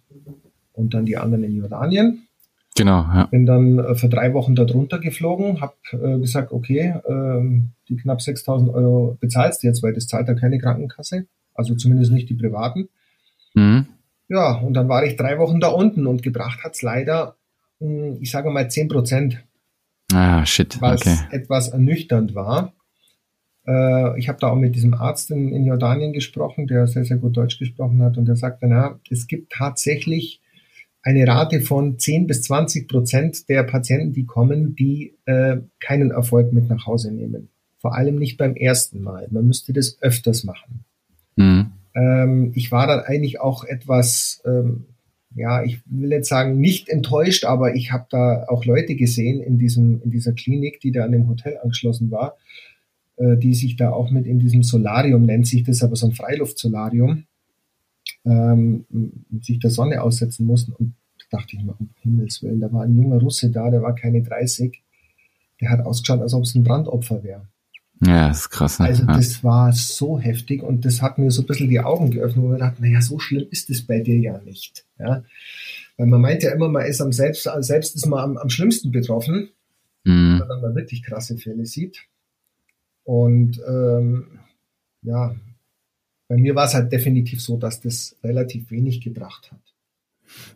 und 0.72 0.94
dann 0.94 1.04
die 1.04 1.16
anderen 1.16 1.44
in 1.44 1.56
Jordanien. 1.56 2.22
Genau, 2.76 3.00
ja. 3.00 3.26
Bin 3.26 3.44
dann 3.44 3.78
äh, 3.78 3.94
für 3.96 4.08
drei 4.08 4.32
Wochen 4.34 4.54
da 4.54 4.64
drunter 4.64 5.00
geflogen, 5.00 5.60
habe 5.60 5.74
äh, 5.92 6.18
gesagt, 6.20 6.52
okay, 6.52 6.94
äh, 7.04 7.60
die 7.88 7.96
knapp 7.96 8.22
6000 8.22 8.72
Euro 8.72 9.16
bezahlst 9.20 9.62
du 9.62 9.66
jetzt, 9.66 9.82
weil 9.82 9.92
das 9.92 10.06
zahlt 10.06 10.28
da 10.28 10.34
keine 10.34 10.58
Krankenkasse, 10.58 11.26
also 11.54 11.74
zumindest 11.74 12.12
nicht 12.12 12.28
die 12.28 12.34
privaten. 12.34 12.88
Mhm. 13.54 13.86
Ja, 14.28 14.58
und 14.58 14.74
dann 14.74 14.88
war 14.88 15.04
ich 15.04 15.16
drei 15.16 15.38
Wochen 15.38 15.58
da 15.58 15.68
unten 15.68 16.06
und 16.06 16.22
gebracht 16.22 16.62
hat 16.62 16.74
es 16.74 16.82
leider, 16.82 17.36
hm, 17.80 18.18
ich 18.20 18.30
sage 18.30 18.50
mal, 18.50 18.70
10 18.70 18.88
Prozent. 18.88 19.44
Ah, 20.12 20.46
shit. 20.46 20.80
Was 20.80 21.00
okay. 21.00 21.16
etwas 21.30 21.68
ernüchternd 21.68 22.34
war. 22.34 22.74
Äh, 23.68 24.18
ich 24.18 24.28
habe 24.28 24.38
da 24.40 24.48
auch 24.48 24.56
mit 24.56 24.74
diesem 24.74 24.94
Arzt 24.94 25.30
in, 25.30 25.52
in, 25.52 25.66
Jordanien 25.66 26.12
gesprochen, 26.12 26.66
der 26.66 26.86
sehr, 26.86 27.04
sehr 27.04 27.18
gut 27.18 27.36
Deutsch 27.36 27.58
gesprochen 27.58 28.02
hat 28.02 28.16
und 28.16 28.26
der 28.26 28.36
sagte, 28.36 28.66
na, 28.66 28.98
es 29.10 29.26
gibt 29.26 29.52
tatsächlich 29.52 30.40
eine 31.02 31.26
Rate 31.26 31.60
von 31.60 31.98
10 31.98 32.26
bis 32.26 32.42
20 32.42 32.88
Prozent 32.88 33.48
der 33.48 33.62
Patienten, 33.64 34.12
die 34.12 34.24
kommen, 34.24 34.74
die 34.74 35.14
äh, 35.26 35.58
keinen 35.80 36.10
Erfolg 36.10 36.52
mit 36.52 36.68
nach 36.68 36.86
Hause 36.86 37.12
nehmen. 37.12 37.48
Vor 37.78 37.94
allem 37.94 38.16
nicht 38.16 38.38
beim 38.38 38.56
ersten 38.56 39.02
Mal. 39.02 39.28
Man 39.30 39.46
müsste 39.46 39.72
das 39.72 39.98
öfters 40.00 40.44
machen. 40.44 40.84
Mhm. 41.36 41.72
Ähm, 41.94 42.52
ich 42.54 42.72
war 42.72 42.86
dann 42.86 43.00
eigentlich 43.00 43.40
auch 43.40 43.64
etwas, 43.64 44.42
ähm, 44.46 44.86
ja, 45.34 45.62
ich 45.62 45.80
will 45.86 46.10
jetzt 46.10 46.28
sagen, 46.28 46.58
nicht 46.58 46.88
enttäuscht, 46.88 47.44
aber 47.44 47.74
ich 47.74 47.92
habe 47.92 48.06
da 48.10 48.46
auch 48.48 48.64
Leute 48.64 48.96
gesehen 48.96 49.40
in 49.40 49.58
diesem, 49.58 50.00
in 50.02 50.10
dieser 50.10 50.32
Klinik, 50.32 50.80
die 50.80 50.90
da 50.90 51.04
an 51.04 51.12
dem 51.12 51.28
Hotel 51.28 51.58
angeschlossen 51.62 52.10
war, 52.10 52.36
äh, 53.18 53.36
die 53.36 53.54
sich 53.54 53.76
da 53.76 53.90
auch 53.90 54.10
mit 54.10 54.26
in 54.26 54.38
diesem 54.38 54.62
Solarium, 54.62 55.24
nennt 55.24 55.46
sich 55.46 55.64
das 55.64 55.82
aber 55.82 55.96
so 55.96 56.06
ein 56.06 56.12
Freiluftsolarium, 56.12 57.24
ähm, 58.24 58.84
sich 59.40 59.58
der 59.58 59.70
Sonne 59.70 60.02
aussetzen 60.02 60.46
mussten. 60.46 60.72
Und 60.72 60.94
da 61.18 61.38
dachte 61.38 61.56
ich 61.56 61.62
mir, 61.62 61.74
um 61.78 61.90
Himmels 62.00 62.42
Willen, 62.42 62.60
da 62.60 62.72
war 62.72 62.84
ein 62.84 62.96
junger 62.96 63.18
Russe 63.18 63.50
da, 63.50 63.70
der 63.70 63.82
war 63.82 63.94
keine 63.94 64.22
30, 64.22 64.82
der 65.60 65.70
hat 65.70 65.80
ausgeschaut, 65.80 66.20
als 66.20 66.34
ob 66.34 66.44
es 66.44 66.54
ein 66.54 66.62
Brandopfer 66.62 67.22
wäre. 67.22 67.48
Ja, 68.06 68.28
das 68.28 68.42
ist 68.42 68.50
krass. 68.50 68.78
Ne? 68.78 68.86
Also 68.86 69.04
das 69.04 69.42
war 69.42 69.72
so 69.72 70.20
heftig 70.20 70.62
und 70.62 70.84
das 70.84 71.02
hat 71.02 71.18
mir 71.18 71.30
so 71.32 71.42
ein 71.42 71.46
bisschen 71.46 71.68
die 71.68 71.80
Augen 71.80 72.12
geöffnet, 72.12 72.44
wo 72.44 72.50
wir 72.50 72.58
dachten, 72.58 72.82
naja, 72.82 73.00
so 73.00 73.18
schlimm 73.18 73.46
ist 73.50 73.68
es 73.70 73.84
bei 73.84 74.00
dir 74.00 74.18
ja 74.18 74.38
nicht. 74.44 74.84
Ja? 74.98 75.24
Weil 75.96 76.06
man 76.06 76.20
meint 76.20 76.44
ja 76.44 76.52
immer, 76.52 76.68
man 76.68 76.86
ist 76.86 77.00
am 77.00 77.12
selbst, 77.12 77.48
selbst 77.60 77.96
ist 77.96 78.06
man 78.06 78.20
am, 78.20 78.36
am 78.36 78.50
schlimmsten 78.50 78.92
betroffen, 78.92 79.48
mhm. 80.04 80.40
wenn 80.40 80.60
man 80.60 80.76
wirklich 80.76 81.02
krasse 81.02 81.36
Fälle 81.36 81.66
sieht. 81.66 82.06
Und 83.08 83.58
ähm, 83.66 84.38
ja, 85.00 85.34
bei 86.28 86.36
mir 86.36 86.54
war 86.54 86.66
es 86.66 86.74
halt 86.74 86.92
definitiv 86.92 87.40
so, 87.40 87.56
dass 87.56 87.80
das 87.80 88.18
relativ 88.22 88.70
wenig 88.70 89.00
gebracht 89.00 89.50
hat. 89.50 89.62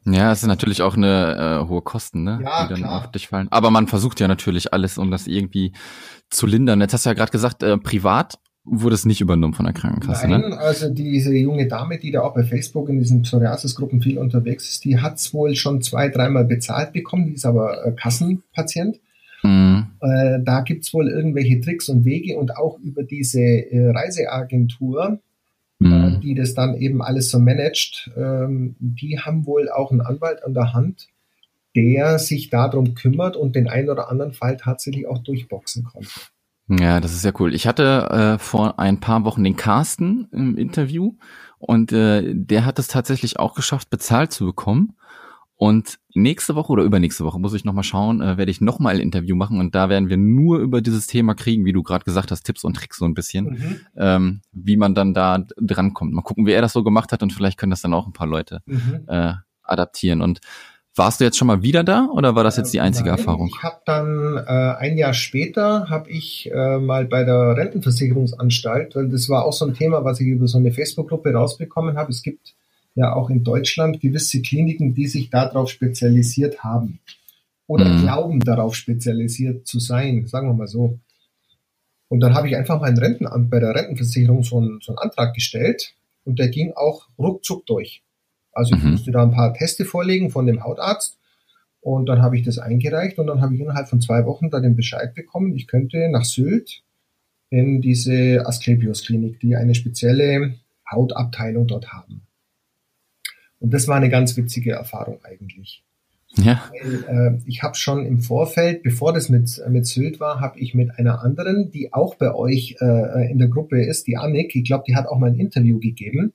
Ja, 0.05 0.31
es 0.33 0.43
ist 0.43 0.49
natürlich 0.49 0.83
auch 0.83 0.95
eine 0.95 1.63
äh, 1.63 1.69
hohe 1.69 1.81
Kosten, 1.81 2.25
ne? 2.25 2.41
Ja, 2.45 2.65
die 2.65 2.75
dann 2.75 2.83
klar. 2.83 2.99
auf 2.99 3.11
dich 3.11 3.29
fallen. 3.29 3.49
Aber 3.51 3.71
man 3.71 3.87
versucht 3.89 4.21
ja 4.21 4.29
natürlich 4.29 4.75
alles, 4.75 4.99
um 4.99 5.11
das 5.11 5.29
irgendwie 5.29 5.73
zu 6.29 6.47
lindern. 6.47 6.83
Jetzt 6.83 6.93
hast 6.93 7.07
du 7.07 7.09
ja 7.09 7.15
gerade 7.15 7.33
gesagt, 7.33 7.63
äh, 7.63 7.79
privat 7.79 8.39
wurde 8.65 8.97
es 8.97 9.07
nicht 9.07 9.23
übernommen 9.23 9.55
von 9.55 9.65
der 9.65 9.73
Krankenkasse? 9.73 10.29
Nein, 10.29 10.43
ne? 10.43 10.59
also 10.59 10.91
diese 10.91 11.35
junge 11.35 11.69
Dame, 11.69 11.99
die 11.99 12.11
da 12.11 12.21
auch 12.21 12.35
bei 12.35 12.45
Facebook 12.45 12.91
in 12.91 12.99
diesen 12.99 13.23
Psoriasis-Gruppen 13.23 14.03
viel 14.03 14.19
unterwegs 14.19 14.69
ist, 14.69 14.85
die 14.85 15.01
hat 15.01 15.17
es 15.17 15.33
wohl 15.33 15.55
schon 15.57 15.81
zwei, 15.81 16.11
dreimal 16.11 16.45
bezahlt 16.45 16.93
bekommen, 16.93 17.29
die 17.29 17.33
ist 17.33 17.47
aber 17.47 17.87
äh, 17.87 17.93
Kassenpatient. 17.93 19.01
Mhm. 19.43 19.89
Äh, 20.01 20.41
da 20.43 20.61
gibt's 20.61 20.95
wohl 20.95 21.09
irgendwelche 21.09 21.61
Tricks 21.61 21.89
und 21.89 22.05
Wege 22.05 22.37
und 22.39 22.57
auch 22.57 22.79
über 22.79 23.03
diese 23.03 23.41
äh, 23.41 23.91
Reiseagentur, 23.91 25.21
äh, 25.81 25.85
mhm. 25.85 26.21
die 26.21 26.35
das 26.35 26.55
dann 26.55 26.75
eben 26.75 27.03
alles 27.03 27.31
so 27.31 27.39
managt, 27.39 28.11
ähm, 28.17 28.77
die 28.79 29.19
haben 29.19 29.47
wohl 29.47 29.69
auch 29.69 29.91
einen 29.91 30.01
Anwalt 30.01 30.45
an 30.45 30.55
der 30.55 30.73
Hand, 30.73 31.09
der 31.75 32.19
sich 32.19 32.51
darum 32.51 32.95
kümmert 32.95 33.37
und 33.37 33.57
den 33.57 33.69
einen 33.69 33.91
oder 33.91 34.11
anderen 34.11 34.33
Fall 34.33 34.57
tatsächlich 34.57 35.07
auch 35.07 35.19
durchboxen 35.19 35.85
konnte. 35.85 36.09
Ja, 36.69 37.01
das 37.01 37.13
ist 37.13 37.25
ja 37.25 37.33
cool. 37.39 37.55
Ich 37.55 37.67
hatte 37.67 38.09
äh, 38.11 38.39
vor 38.39 38.79
ein 38.79 39.01
paar 39.01 39.25
Wochen 39.25 39.43
den 39.43 39.57
Carsten 39.57 40.29
im 40.33 40.57
Interview 40.57 41.15
und 41.59 41.93
äh, 41.93 42.35
der 42.35 42.65
hat 42.65 42.79
es 42.79 42.89
tatsächlich 42.89 43.39
auch 43.39 43.55
geschafft, 43.55 43.91
bezahlt 43.91 44.33
zu 44.33 44.47
bekommen. 44.47 44.97
Und 45.63 46.01
nächste 46.13 46.57
Woche 46.57 46.73
oder 46.73 46.83
übernächste 46.83 47.25
Woche 47.25 47.39
muss 47.39 47.55
ich 47.55 47.65
nochmal 47.65 47.85
schauen, 47.85 48.21
äh, 48.21 48.37
werde 48.37 48.51
ich 48.51 48.61
nochmal 48.61 48.97
ein 48.97 49.01
Interview 49.01 49.37
machen 49.37 49.61
und 49.61 49.77
da 49.77 49.89
werden 49.89 50.09
wir 50.09 50.17
nur 50.17 50.59
über 50.59 50.81
dieses 50.81 51.07
Thema 51.07 51.37
kriegen, 51.37 51.65
wie 51.65 51.73
du 51.73 51.85
gerade 51.85 52.05
gesagt 52.05 52.33
hast, 52.33 52.43
Tipps 52.43 52.65
und 52.65 52.75
Tricks 52.75 52.99
so 52.99 53.05
ein 53.05 53.15
bisschen, 53.15 53.45
mhm. 53.45 53.81
ähm, 53.97 54.41
wie 54.51 54.77
man 54.77 54.97
dann 54.97 55.15
da 55.15 55.45
drankommt. 55.57 56.15
Mal 56.15 56.23
gucken, 56.23 56.47
wie 56.47 56.51
er 56.51 56.63
das 56.63 56.73
so 56.73 56.83
gemacht 56.83 57.13
hat 57.13 57.23
und 57.23 57.33
vielleicht 57.33 57.59
können 57.59 57.71
das 57.71 57.81
dann 57.81 57.95
auch 57.95 58.09
ein 58.09 58.13
paar 58.13 58.27
Leute 58.27 58.63
mhm. 58.67 59.05
äh, 59.07 59.35
adaptieren. 59.63 60.21
Und 60.21 60.41
warst 60.97 61.21
du 61.21 61.25
jetzt 61.25 61.39
schon 61.39 61.47
mal 61.47 61.63
wieder 61.63 61.85
da 61.85 62.09
oder 62.13 62.35
war 62.35 62.43
das 62.43 62.57
jetzt 62.57 62.75
die 62.75 62.81
einzige 62.81 63.11
Nein, 63.11 63.19
Erfahrung? 63.21 63.47
Ich 63.47 63.63
habe 63.63 63.83
dann 63.87 64.39
äh, 64.39 64.75
ein 64.81 64.99
Jahr 64.99 65.15
später 65.15 65.89
habe 65.89 66.11
ich 66.11 66.51
äh, 66.53 66.79
mal 66.81 67.05
bei 67.05 67.23
der 67.23 67.57
Rentenversicherungsanstalt, 67.57 68.97
weil 68.97 69.11
das 69.11 69.29
war 69.29 69.45
auch 69.45 69.53
so 69.53 69.65
ein 69.65 69.75
Thema, 69.75 70.05
was 70.05 70.19
ich 70.19 70.27
über 70.27 70.49
so 70.49 70.59
eine 70.59 70.73
Facebook-Gruppe 70.73 71.33
rausbekommen 71.33 71.97
habe. 71.97 72.11
Es 72.11 72.25
gibt 72.25 72.57
ja 72.95 73.15
auch 73.15 73.31
in 73.31 73.45
Deutschland 73.45 74.01
gewisse 74.01 74.43
Kliniken, 74.43 74.95
die 74.95 75.07
sich 75.07 75.31
darauf 75.31 75.71
spezialisiert 75.71 76.63
haben 76.63 77.01
oder 77.67 77.87
mhm. 77.87 78.03
glauben 78.03 78.41
darauf 78.41 78.75
spezialisiert 78.75 79.67
zu 79.67 79.79
sein, 79.79 80.27
sagen 80.27 80.49
wir 80.49 80.55
mal 80.55 80.67
so. 80.67 80.99
Und 82.09 82.21
dann 82.21 82.35
habe 82.35 82.49
ich 82.49 82.57
einfach 82.57 82.81
mein 82.81 82.99
Rentenamt 82.99 83.49
bei 83.49 83.59
der 83.59 83.75
Rentenversicherung 83.75 84.43
so 84.43 84.59
einen, 84.59 84.81
so 84.83 84.93
einen 84.93 84.99
Antrag 84.99 85.35
gestellt 85.35 85.95
und 86.25 86.39
der 86.39 86.49
ging 86.49 86.73
auch 86.75 87.09
ruckzuck 87.19 87.65
durch. 87.67 88.03
Also 88.53 88.77
ich 88.77 88.83
mhm. 88.83 88.91
musste 88.93 89.11
da 89.11 89.23
ein 89.23 89.31
paar 89.31 89.55
Teste 89.55 89.87
vorlegen 89.87 90.31
von 90.31 90.45
dem 90.45 90.63
Hautarzt 90.63 91.19
und 91.81 92.07
dann 92.07 92.21
habe 92.21 92.37
ich 92.37 92.45
das 92.45 92.59
eingereicht 92.59 93.19
und 93.19 93.27
dann 93.27 93.41
habe 93.41 93.55
ich 93.55 93.61
innerhalb 93.61 93.89
von 93.89 94.01
zwei 94.01 94.27
Wochen 94.27 94.51
da 94.51 94.61
den 94.61 94.77
Bescheid 94.77 95.15
bekommen, 95.15 95.57
ich 95.57 95.67
könnte 95.67 96.09
nach 96.11 96.25
Sylt 96.25 96.83
in 97.49 97.81
diese 97.81 98.47
Asklepios 98.47 99.05
Klinik, 99.05 99.41
die 99.41 99.57
eine 99.57 99.75
spezielle 99.75 100.55
Hautabteilung 100.91 101.67
dort 101.67 101.93
haben. 101.93 102.27
Und 103.63 103.73
das 103.73 103.87
war 103.87 103.97
eine 103.97 104.11
ganz 104.11 104.37
witzige 104.37 104.73
Erfahrung 104.73 105.21
eigentlich. 105.23 105.85
Ja. 106.35 106.63
Weil, 106.73 107.05
äh, 107.37 107.39
ich 107.47 107.63
habe 107.63 107.77
schon 107.77 108.05
im 108.05 108.21
Vorfeld, 108.21 108.83
bevor 108.83 109.13
das 109.13 109.29
mit, 109.29 109.63
mit 109.69 109.87
Sylt 109.87 110.19
war, 110.19 110.41
habe 110.41 110.59
ich 110.59 110.75
mit 110.75 110.99
einer 110.99 111.23
anderen, 111.23 111.71
die 111.71 111.93
auch 111.93 112.17
bei 112.17 112.35
euch 112.35 112.77
äh, 112.81 113.31
in 113.31 113.39
der 113.39 113.49
Gruppe 113.49 113.85
ist, 113.85 114.07
die 114.07 114.17
Annik, 114.17 114.57
ich 114.57 114.65
glaube, 114.65 114.85
die 114.87 114.97
hat 114.97 115.07
auch 115.07 115.19
mal 115.19 115.31
ein 115.31 115.39
Interview 115.39 115.79
gegeben. 115.79 116.33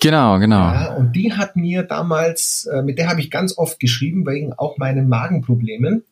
Genau, 0.00 0.38
genau. 0.38 0.56
Ja, 0.56 0.94
und 0.94 1.16
die 1.16 1.32
hat 1.32 1.56
mir 1.56 1.82
damals, 1.82 2.68
äh, 2.72 2.82
mit 2.82 2.98
der 2.98 3.08
habe 3.08 3.20
ich 3.20 3.30
ganz 3.30 3.58
oft 3.58 3.80
geschrieben, 3.80 4.26
wegen 4.26 4.52
auch 4.52 4.78
meinen 4.78 5.08
Magenproblemen. 5.08 6.04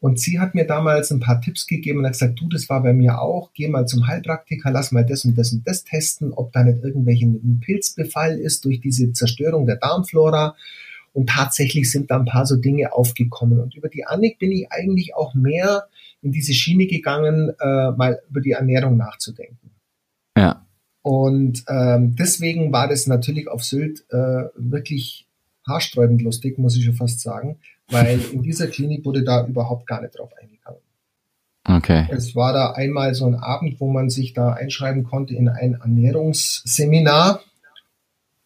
Und 0.00 0.18
sie 0.18 0.40
hat 0.40 0.54
mir 0.54 0.66
damals 0.66 1.10
ein 1.10 1.20
paar 1.20 1.42
Tipps 1.42 1.66
gegeben 1.66 1.98
und 1.98 2.06
hat 2.06 2.12
gesagt, 2.12 2.40
du, 2.40 2.48
das 2.48 2.70
war 2.70 2.82
bei 2.82 2.94
mir 2.94 3.20
auch, 3.20 3.52
geh 3.52 3.68
mal 3.68 3.86
zum 3.86 4.06
Heilpraktiker, 4.06 4.70
lass 4.70 4.92
mal 4.92 5.04
das 5.04 5.26
und 5.26 5.36
das 5.36 5.52
und 5.52 5.68
das 5.68 5.84
testen, 5.84 6.32
ob 6.32 6.52
da 6.52 6.64
nicht 6.64 6.82
irgendwelchen 6.82 7.60
Pilzbefall 7.60 8.38
ist 8.38 8.64
durch 8.64 8.80
diese 8.80 9.12
Zerstörung 9.12 9.66
der 9.66 9.76
Darmflora. 9.76 10.56
Und 11.12 11.28
tatsächlich 11.28 11.90
sind 11.90 12.10
da 12.10 12.18
ein 12.18 12.24
paar 12.24 12.46
so 12.46 12.56
Dinge 12.56 12.92
aufgekommen. 12.94 13.60
Und 13.60 13.74
über 13.74 13.88
die 13.88 14.06
Annik 14.06 14.38
bin 14.38 14.52
ich 14.52 14.72
eigentlich 14.72 15.14
auch 15.14 15.34
mehr 15.34 15.86
in 16.22 16.32
diese 16.32 16.54
Schiene 16.54 16.86
gegangen, 16.86 17.50
äh, 17.60 17.90
mal 17.90 18.20
über 18.30 18.40
die 18.40 18.52
Ernährung 18.52 18.96
nachzudenken. 18.96 19.70
Ja. 20.36 20.64
Und 21.02 21.64
ähm, 21.68 22.14
deswegen 22.16 22.72
war 22.72 22.88
das 22.88 23.06
natürlich 23.06 23.48
auf 23.48 23.64
Sylt 23.64 24.04
äh, 24.10 24.44
wirklich 24.54 25.26
haarsträubend 25.66 26.22
lustig, 26.22 26.58
muss 26.58 26.76
ich 26.76 26.84
schon 26.84 26.94
fast 26.94 27.20
sagen, 27.20 27.58
weil 27.90 28.20
in 28.32 28.42
dieser 28.42 28.66
Klinik 28.68 29.04
wurde 29.04 29.22
da 29.22 29.46
überhaupt 29.46 29.86
gar 29.86 30.00
nicht 30.00 30.18
drauf 30.18 30.30
eingegangen. 30.40 30.80
Okay. 31.68 32.06
Es 32.10 32.34
war 32.34 32.52
da 32.52 32.72
einmal 32.72 33.14
so 33.14 33.26
ein 33.26 33.34
Abend, 33.34 33.80
wo 33.80 33.90
man 33.90 34.10
sich 34.10 34.32
da 34.32 34.52
einschreiben 34.52 35.04
konnte 35.04 35.34
in 35.34 35.48
ein 35.48 35.74
Ernährungsseminar. 35.74 37.42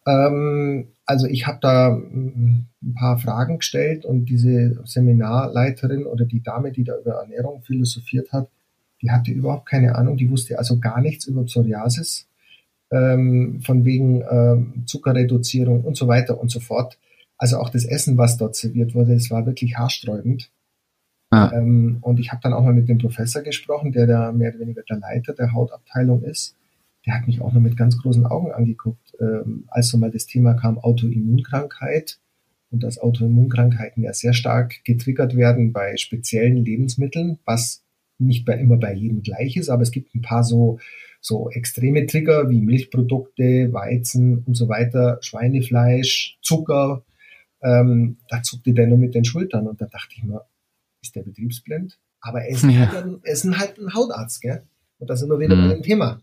Ähm, 0.05 0.89
also 1.05 1.27
ich 1.27 1.47
habe 1.47 1.59
da 1.61 1.91
mm, 1.91 2.65
ein 2.83 2.93
paar 2.93 3.17
Fragen 3.17 3.59
gestellt 3.59 4.05
und 4.05 4.25
diese 4.25 4.81
Seminarleiterin 4.85 6.05
oder 6.05 6.25
die 6.25 6.43
Dame, 6.43 6.71
die 6.71 6.83
da 6.83 6.97
über 6.99 7.13
Ernährung 7.13 7.61
philosophiert 7.63 8.31
hat, 8.31 8.49
die 9.01 9.11
hatte 9.11 9.31
überhaupt 9.31 9.67
keine 9.67 9.95
Ahnung, 9.95 10.17
die 10.17 10.29
wusste 10.29 10.57
also 10.57 10.79
gar 10.79 11.01
nichts 11.01 11.25
über 11.25 11.43
Psoriasis, 11.43 12.27
ähm, 12.91 13.61
von 13.63 13.85
wegen 13.85 14.23
ähm, 14.29 14.83
Zuckerreduzierung 14.85 15.83
und 15.83 15.97
so 15.97 16.07
weiter 16.07 16.39
und 16.39 16.49
so 16.49 16.59
fort. 16.59 16.97
Also 17.37 17.57
auch 17.57 17.69
das 17.69 17.85
Essen, 17.85 18.17
was 18.17 18.37
dort 18.37 18.55
serviert 18.55 18.95
wurde, 18.95 19.13
es 19.13 19.29
war 19.29 19.45
wirklich 19.45 19.77
haarsträubend. 19.77 20.51
Ah. 21.31 21.51
Ähm, 21.53 21.97
und 22.01 22.19
ich 22.19 22.31
habe 22.31 22.41
dann 22.41 22.53
auch 22.53 22.63
mal 22.63 22.73
mit 22.73 22.87
dem 22.87 22.97
Professor 22.97 23.41
gesprochen, 23.41 23.91
der 23.91 24.07
da 24.07 24.31
mehr 24.31 24.51
oder 24.51 24.59
weniger 24.59 24.83
der 24.83 24.99
Leiter 24.99 25.33
der 25.33 25.53
Hautabteilung 25.53 26.23
ist. 26.23 26.55
Der 27.05 27.15
hat 27.15 27.27
mich 27.27 27.41
auch 27.41 27.53
noch 27.53 27.61
mit 27.61 27.77
ganz 27.77 27.97
großen 27.97 28.25
Augen 28.25 28.51
angeguckt, 28.51 29.15
ähm, 29.19 29.65
als 29.67 29.89
so 29.89 29.97
mal 29.97 30.11
das 30.11 30.25
Thema 30.25 30.53
kam 30.53 30.79
Autoimmunkrankheit 30.79 32.19
und 32.71 32.83
dass 32.83 32.97
Autoimmunkrankheiten 32.97 34.03
ja 34.03 34.13
sehr 34.13 34.33
stark 34.33 34.83
getriggert 34.85 35.35
werden 35.35 35.71
bei 35.71 35.97
speziellen 35.97 36.57
Lebensmitteln, 36.57 37.39
was 37.45 37.83
nicht 38.17 38.45
bei, 38.45 38.57
immer 38.57 38.77
bei 38.77 38.93
jedem 38.93 39.21
gleich 39.21 39.57
ist, 39.57 39.69
aber 39.69 39.83
es 39.83 39.91
gibt 39.91 40.15
ein 40.15 40.21
paar 40.21 40.43
so, 40.43 40.79
so 41.21 41.49
extreme 41.49 42.05
Trigger 42.05 42.49
wie 42.49 42.61
Milchprodukte, 42.61 43.71
Weizen 43.73 44.43
und 44.45 44.55
so 44.55 44.69
weiter, 44.69 45.17
Schweinefleisch, 45.21 46.37
Zucker, 46.41 47.03
ähm, 47.61 48.17
da 48.29 48.41
zuckte 48.43 48.73
der 48.73 48.87
nur 48.87 48.97
mit 48.97 49.15
den 49.15 49.25
Schultern 49.25 49.67
und 49.67 49.81
da 49.81 49.85
dachte 49.85 50.13
ich 50.15 50.23
mir, 50.23 50.45
ist 51.01 51.15
der 51.15 51.23
betriebsblind? 51.23 51.97
Aber 52.21 52.41
er 52.41 52.49
ist, 52.49 52.63
ja. 52.63 52.91
halt, 52.91 53.05
ein, 53.05 53.19
er 53.23 53.33
ist 53.33 53.45
halt 53.45 53.77
ein 53.77 53.93
Hautarzt, 53.93 54.41
gell? 54.41 54.63
Und 54.97 55.09
da 55.09 55.15
sind 55.15 55.29
wir 55.29 55.39
wieder 55.39 55.55
mhm. 55.55 55.67
bei 55.67 55.73
dem 55.75 55.83
Thema. 55.83 56.21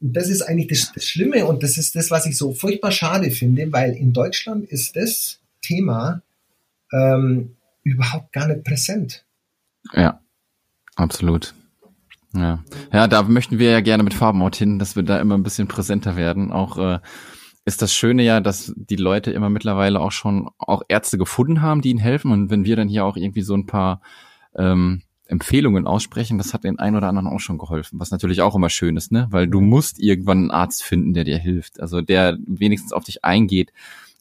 Und 0.00 0.14
das 0.16 0.28
ist 0.28 0.42
eigentlich 0.42 0.68
das, 0.68 0.92
das 0.92 1.04
Schlimme 1.04 1.46
und 1.46 1.62
das 1.62 1.76
ist 1.76 1.94
das, 1.94 2.10
was 2.10 2.26
ich 2.26 2.36
so 2.36 2.52
furchtbar 2.52 2.90
schade 2.90 3.30
finde, 3.30 3.70
weil 3.72 3.92
in 3.92 4.12
Deutschland 4.12 4.64
ist 4.64 4.96
das 4.96 5.40
Thema 5.62 6.22
ähm, 6.92 7.56
überhaupt 7.82 8.32
gar 8.32 8.48
nicht 8.48 8.64
präsent. 8.64 9.24
Ja, 9.92 10.20
absolut. 10.96 11.54
Ja. 12.34 12.62
ja, 12.92 13.08
da 13.08 13.22
möchten 13.24 13.58
wir 13.58 13.70
ja 13.70 13.80
gerne 13.80 14.02
mit 14.04 14.14
Farbenhaut 14.14 14.56
hin, 14.56 14.78
dass 14.78 14.94
wir 14.94 15.02
da 15.02 15.20
immer 15.20 15.36
ein 15.36 15.42
bisschen 15.42 15.68
präsenter 15.68 16.16
werden. 16.16 16.52
Auch 16.52 16.78
äh, 16.78 17.00
ist 17.70 17.82
das 17.82 17.94
Schöne 17.94 18.24
ja, 18.24 18.40
dass 18.40 18.74
die 18.74 18.96
Leute 18.96 19.30
immer 19.30 19.48
mittlerweile 19.48 20.00
auch 20.00 20.10
schon 20.10 20.50
auch 20.58 20.82
Ärzte 20.88 21.18
gefunden 21.18 21.62
haben, 21.62 21.82
die 21.82 21.90
ihnen 21.90 22.00
helfen. 22.00 22.32
Und 22.32 22.50
wenn 22.50 22.64
wir 22.64 22.74
dann 22.74 22.88
hier 22.88 23.04
auch 23.04 23.16
irgendwie 23.16 23.42
so 23.42 23.54
ein 23.54 23.66
paar 23.66 24.00
ähm, 24.56 25.02
Empfehlungen 25.26 25.86
aussprechen, 25.86 26.36
das 26.36 26.52
hat 26.52 26.64
den 26.64 26.80
einen 26.80 26.96
oder 26.96 27.06
anderen 27.06 27.28
auch 27.28 27.38
schon 27.38 27.58
geholfen, 27.58 28.00
was 28.00 28.10
natürlich 28.10 28.42
auch 28.42 28.56
immer 28.56 28.70
schön 28.70 28.96
ist, 28.96 29.12
ne? 29.12 29.28
Weil 29.30 29.46
du 29.46 29.60
musst 29.60 30.00
irgendwann 30.00 30.38
einen 30.38 30.50
Arzt 30.50 30.82
finden, 30.82 31.14
der 31.14 31.22
dir 31.22 31.38
hilft, 31.38 31.78
also 31.78 32.00
der 32.00 32.38
wenigstens 32.44 32.92
auf 32.92 33.04
dich 33.04 33.24
eingeht 33.24 33.72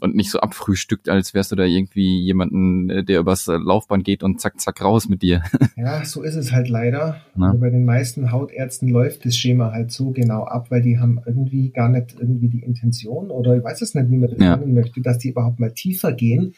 und 0.01 0.15
nicht 0.15 0.32
so 0.32 0.39
abfrühstückt, 0.39 1.10
als 1.10 1.34
wärst 1.34 1.51
du 1.51 1.56
da 1.56 1.63
irgendwie 1.63 2.22
jemanden, 2.22 2.89
äh, 2.89 3.03
der 3.03 3.20
übers 3.20 3.48
äh, 3.48 3.58
Laufband 3.58 4.03
geht 4.03 4.24
und 4.24 4.39
zack, 4.39 4.60
zack, 4.60 4.82
raus 4.82 5.10
mit 5.10 5.22
dir. 5.22 5.44
Ja, 5.75 6.03
so 6.03 6.24
ist 6.24 6.36
es 6.36 6.51
halt 6.51 6.68
leider. 6.68 7.22
Also 7.39 7.58
bei 7.58 7.70
den 7.70 7.86
meisten 7.86 8.34
Hautärzten 8.34 8.89
läuft 8.89 9.25
das 9.25 9.38
Schema 9.38 9.72
halt 9.72 9.91
so 9.91 10.12
genau 10.12 10.44
ab, 10.44 10.72
weil 10.72 10.82
die 10.82 11.00
haben 11.00 11.22
irgendwie 11.25 11.70
gar 11.70 11.88
nicht 11.88 12.18
irgendwie 12.20 12.50
die 12.50 12.63
Intention 12.63 13.32
oder 13.32 13.56
ich 13.56 13.63
weiß 13.63 13.82
es 13.82 13.96
nicht, 13.96 14.12
wie 14.12 14.18
man 14.18 14.29
das 14.29 14.39
ja. 14.39 14.58
nennen 14.58 14.74
möchte, 14.74 15.00
dass 15.00 15.20
die 15.20 15.29
überhaupt 15.29 15.60
mal 15.60 15.72
tiefer 15.72 16.12
gehen, 16.12 16.53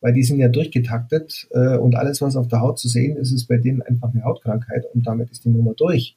weil 0.00 0.14
die 0.14 0.22
sind 0.22 0.38
ja 0.38 0.48
durchgetaktet 0.48 1.48
äh, 1.50 1.76
und 1.76 1.96
alles, 1.96 2.22
was 2.22 2.34
auf 2.34 2.48
der 2.48 2.60
Haut 2.60 2.78
zu 2.78 2.88
sehen 2.88 3.18
ist, 3.18 3.30
ist 3.30 3.46
bei 3.46 3.58
denen 3.58 3.82
einfach 3.82 4.14
eine 4.14 4.24
Hautkrankheit 4.24 4.86
und 4.94 5.06
damit 5.06 5.30
ist 5.30 5.44
die 5.44 5.50
Nummer 5.50 5.74
durch. 5.74 6.16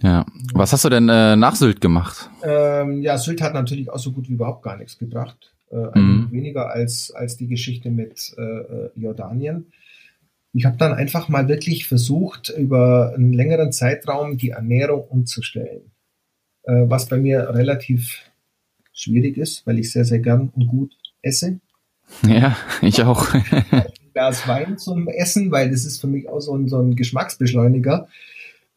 Ja. 0.00 0.26
Was 0.54 0.72
hast 0.72 0.84
du 0.84 0.90
denn 0.90 1.08
äh, 1.08 1.34
nach 1.34 1.56
Sylt 1.56 1.80
gemacht? 1.80 2.30
Ähm, 2.44 3.02
ja, 3.02 3.18
Sylt 3.18 3.42
hat 3.42 3.54
natürlich 3.54 3.90
auch 3.90 3.98
so 3.98 4.12
gut 4.12 4.28
wie 4.28 4.34
überhaupt 4.34 4.62
gar 4.62 4.76
nichts 4.76 4.96
gebracht 4.96 5.52
äh, 5.70 5.98
mhm. 5.98 6.28
weniger 6.30 6.70
als, 6.70 7.10
als 7.10 7.36
die 7.36 7.48
Geschichte 7.48 7.90
mit 7.90 8.34
äh, 8.38 8.42
äh, 8.42 8.90
Jordanien. 8.94 9.66
Ich 10.52 10.64
habe 10.64 10.76
dann 10.78 10.94
einfach 10.94 11.28
mal 11.28 11.48
wirklich 11.48 11.86
versucht, 11.86 12.48
über 12.48 13.12
einen 13.14 13.32
längeren 13.32 13.72
Zeitraum 13.72 14.38
die 14.38 14.50
Ernährung 14.50 15.02
umzustellen. 15.02 15.90
Äh, 16.62 16.84
was 16.88 17.06
bei 17.06 17.18
mir 17.18 17.54
relativ 17.54 18.22
schwierig 18.92 19.36
ist, 19.36 19.66
weil 19.66 19.78
ich 19.78 19.92
sehr, 19.92 20.04
sehr 20.04 20.18
gern 20.18 20.50
und 20.54 20.66
gut 20.66 20.94
esse. 21.22 21.60
Ja, 22.26 22.56
ich 22.80 23.02
auch. 23.02 23.34
ein 23.34 23.84
Glas 24.14 24.48
Wein 24.48 24.78
zum 24.78 25.08
Essen, 25.08 25.50
weil 25.50 25.70
das 25.70 25.84
ist 25.84 26.00
für 26.00 26.06
mich 26.06 26.26
auch 26.26 26.40
so 26.40 26.56
ein, 26.56 26.66
so 26.66 26.80
ein 26.80 26.96
Geschmacksbeschleuniger. 26.96 28.08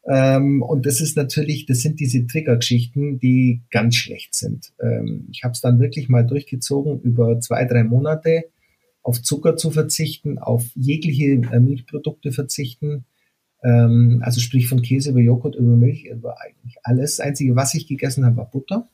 Ähm, 0.07 0.63
und 0.63 0.85
das 0.85 0.99
ist 0.99 1.15
natürlich, 1.15 1.65
das 1.65 1.81
sind 1.81 1.99
diese 1.99 2.25
Triggergeschichten, 2.25 3.19
die 3.19 3.61
ganz 3.69 3.95
schlecht 3.95 4.33
sind. 4.33 4.73
Ähm, 4.81 5.27
ich 5.31 5.43
habe 5.43 5.53
es 5.53 5.61
dann 5.61 5.79
wirklich 5.79 6.09
mal 6.09 6.25
durchgezogen, 6.25 6.99
über 7.01 7.39
zwei, 7.39 7.65
drei 7.65 7.83
Monate 7.83 8.45
auf 9.03 9.21
Zucker 9.21 9.55
zu 9.57 9.71
verzichten, 9.71 10.39
auf 10.39 10.65
jegliche 10.75 11.33
äh, 11.51 11.59
Milchprodukte 11.59 12.31
verzichten. 12.31 13.05
Ähm, 13.63 14.21
also 14.23 14.39
sprich 14.39 14.67
von 14.67 14.81
Käse 14.81 15.11
über 15.11 15.19
Joghurt, 15.19 15.55
über 15.55 15.75
Milch, 15.75 16.05
über 16.05 16.41
eigentlich 16.41 16.77
alles. 16.83 17.17
Das 17.17 17.25
Einzige, 17.25 17.55
was 17.55 17.75
ich 17.75 17.87
gegessen 17.87 18.25
habe, 18.25 18.37
war 18.37 18.49
Butter. 18.49 18.89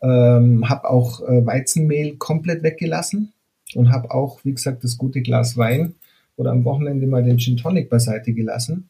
Ähm, 0.00 0.68
habe 0.68 0.88
auch 0.88 1.22
äh, 1.22 1.44
Weizenmehl 1.44 2.16
komplett 2.18 2.62
weggelassen 2.62 3.32
und 3.74 3.90
habe 3.90 4.12
auch, 4.12 4.44
wie 4.44 4.52
gesagt, 4.52 4.84
das 4.84 4.96
gute 4.96 5.22
Glas 5.22 5.56
Wein 5.56 5.96
oder 6.36 6.52
am 6.52 6.64
Wochenende 6.64 7.08
mal 7.08 7.24
den 7.24 7.40
Gin 7.40 7.56
Tonic 7.56 7.90
beiseite 7.90 8.32
gelassen 8.32 8.88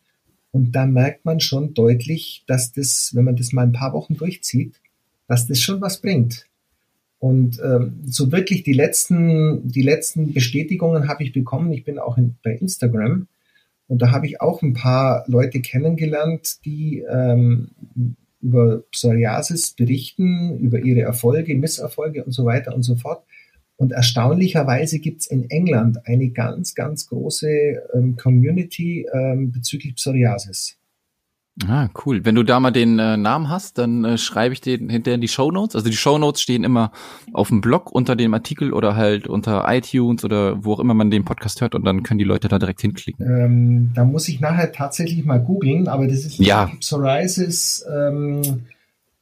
und 0.50 0.72
da 0.72 0.86
merkt 0.86 1.24
man 1.24 1.40
schon 1.40 1.74
deutlich, 1.74 2.44
dass 2.46 2.72
das, 2.72 3.10
wenn 3.14 3.24
man 3.24 3.36
das 3.36 3.52
mal 3.52 3.62
ein 3.62 3.72
paar 3.72 3.92
Wochen 3.92 4.16
durchzieht, 4.16 4.80
dass 5.26 5.46
das 5.46 5.60
schon 5.60 5.80
was 5.80 6.00
bringt. 6.00 6.46
Und 7.18 7.60
ähm, 7.62 8.00
so 8.06 8.30
wirklich 8.30 8.62
die 8.62 8.72
letzten, 8.72 9.68
die 9.68 9.82
letzten 9.82 10.32
Bestätigungen 10.32 11.08
habe 11.08 11.24
ich 11.24 11.32
bekommen. 11.32 11.72
Ich 11.72 11.84
bin 11.84 11.98
auch 11.98 12.16
in, 12.16 12.36
bei 12.42 12.52
Instagram 12.52 13.26
und 13.88 14.02
da 14.02 14.12
habe 14.12 14.26
ich 14.26 14.40
auch 14.40 14.62
ein 14.62 14.74
paar 14.74 15.24
Leute 15.26 15.60
kennengelernt, 15.60 16.64
die 16.64 17.04
ähm, 17.10 17.70
über 18.40 18.82
Psoriasis 18.92 19.72
berichten, 19.72 20.58
über 20.58 20.78
ihre 20.78 21.00
Erfolge, 21.00 21.56
Misserfolge 21.56 22.24
und 22.24 22.32
so 22.32 22.44
weiter 22.44 22.74
und 22.74 22.82
so 22.82 22.94
fort. 22.94 23.24
Und 23.78 23.92
erstaunlicherweise 23.92 24.98
gibt 24.98 25.20
es 25.20 25.28
in 25.28 25.48
England 25.50 26.04
eine 26.04 26.30
ganz, 26.30 26.74
ganz 26.74 27.06
große 27.06 27.48
ähm, 27.94 28.16
Community 28.16 29.06
ähm, 29.12 29.52
bezüglich 29.52 29.94
Psoriasis. 29.94 30.76
Ah, 31.66 31.88
cool. 32.04 32.24
Wenn 32.24 32.34
du 32.34 32.42
da 32.42 32.58
mal 32.58 32.72
den 32.72 32.98
äh, 32.98 33.16
Namen 33.16 33.48
hast, 33.48 33.78
dann 33.78 34.04
äh, 34.04 34.18
schreibe 34.18 34.52
ich 34.52 34.60
den 34.60 34.88
hinterher 34.90 35.14
in 35.14 35.20
die 35.20 35.28
Show 35.28 35.52
Notes. 35.52 35.76
Also 35.76 35.90
die 35.90 35.96
Show 35.96 36.18
Notes 36.18 36.40
stehen 36.40 36.64
immer 36.64 36.90
auf 37.32 37.48
dem 37.48 37.60
Blog 37.60 37.90
unter 37.92 38.16
dem 38.16 38.34
Artikel 38.34 38.72
oder 38.72 38.96
halt 38.96 39.28
unter 39.28 39.64
iTunes 39.68 40.24
oder 40.24 40.64
wo 40.64 40.74
auch 40.74 40.80
immer 40.80 40.94
man 40.94 41.10
den 41.10 41.24
Podcast 41.24 41.60
hört 41.60 41.76
und 41.76 41.84
dann 41.84 42.02
können 42.02 42.18
die 42.18 42.24
Leute 42.24 42.48
da 42.48 42.58
direkt 42.58 42.80
hinklicken. 42.80 43.26
Ähm, 43.26 43.90
da 43.94 44.04
muss 44.04 44.28
ich 44.28 44.40
nachher 44.40 44.72
tatsächlich 44.72 45.24
mal 45.24 45.38
googeln, 45.38 45.86
aber 45.86 46.06
das 46.06 46.24
ist 46.24 46.38
ja. 46.38 46.70
Psoriasis. 46.80 47.84
Ähm, 47.92 48.66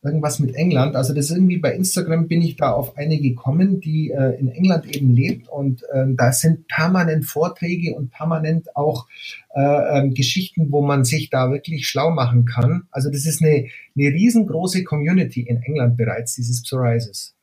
irgendwas 0.06 0.38
mit 0.38 0.54
England. 0.54 0.96
Also 0.96 1.12
das 1.12 1.30
irgendwie 1.30 1.58
bei 1.58 1.74
Instagram 1.74 2.28
bin 2.28 2.40
ich 2.40 2.56
da 2.56 2.72
auf 2.72 2.96
eine 2.96 3.18
gekommen, 3.18 3.80
die 3.80 4.10
äh, 4.10 4.38
in 4.38 4.48
England 4.48 4.86
eben 4.96 5.12
lebt 5.12 5.48
und 5.48 5.82
äh, 5.92 6.06
da 6.16 6.32
sind 6.32 6.66
permanent 6.68 7.26
Vorträge 7.26 7.94
und 7.94 8.10
permanent 8.10 8.74
auch 8.74 9.06
äh, 9.54 9.98
ähm, 9.98 10.14
Geschichten, 10.14 10.72
wo 10.72 10.80
man 10.80 11.04
sich 11.04 11.28
da 11.28 11.50
wirklich 11.50 11.86
schlau 11.86 12.10
machen 12.10 12.46
kann. 12.46 12.84
Also 12.90 13.10
das 13.10 13.26
ist 13.26 13.42
eine, 13.42 13.66
eine 13.96 14.08
riesengroße 14.08 14.84
Community 14.84 15.42
in 15.42 15.62
England 15.62 15.96
bereits, 15.96 16.34
dieses 16.36 16.62
Psoriasis. 16.62 17.35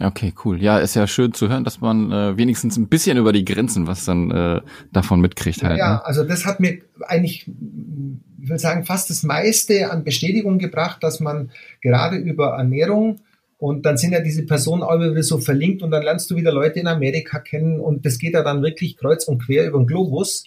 Okay, 0.00 0.34
cool. 0.44 0.62
Ja, 0.62 0.78
ist 0.78 0.94
ja 0.94 1.06
schön 1.06 1.32
zu 1.32 1.48
hören, 1.48 1.64
dass 1.64 1.80
man 1.80 2.12
äh, 2.12 2.36
wenigstens 2.36 2.76
ein 2.76 2.88
bisschen 2.88 3.16
über 3.16 3.32
die 3.32 3.44
Grenzen 3.44 3.86
was 3.86 4.04
dann 4.04 4.30
äh, 4.30 4.60
davon 4.92 5.20
mitkriegt 5.20 5.62
halt. 5.62 5.78
Ja, 5.78 5.94
ne? 5.94 6.04
also 6.04 6.22
das 6.22 6.44
hat 6.44 6.60
mir 6.60 6.80
eigentlich 7.06 7.48
ich 8.42 8.50
will 8.50 8.58
sagen, 8.58 8.84
fast 8.84 9.10
das 9.10 9.22
meiste 9.22 9.90
an 9.90 10.04
Bestätigung 10.04 10.58
gebracht, 10.58 11.02
dass 11.02 11.18
man 11.18 11.50
gerade 11.80 12.16
über 12.16 12.50
Ernährung 12.50 13.20
und 13.58 13.86
dann 13.86 13.96
sind 13.96 14.12
ja 14.12 14.20
diese 14.20 14.44
Personen 14.44 14.82
auch 14.82 15.00
wieder 15.00 15.22
so 15.22 15.38
verlinkt 15.38 15.82
und 15.82 15.90
dann 15.90 16.02
lernst 16.02 16.30
du 16.30 16.36
wieder 16.36 16.52
Leute 16.52 16.78
in 16.78 16.86
Amerika 16.86 17.40
kennen 17.40 17.80
und 17.80 18.04
das 18.04 18.18
geht 18.18 18.34
ja 18.34 18.42
dann 18.42 18.62
wirklich 18.62 18.96
kreuz 18.96 19.24
und 19.24 19.42
quer 19.44 19.66
über 19.66 19.78
den 19.78 19.86
Globus. 19.86 20.44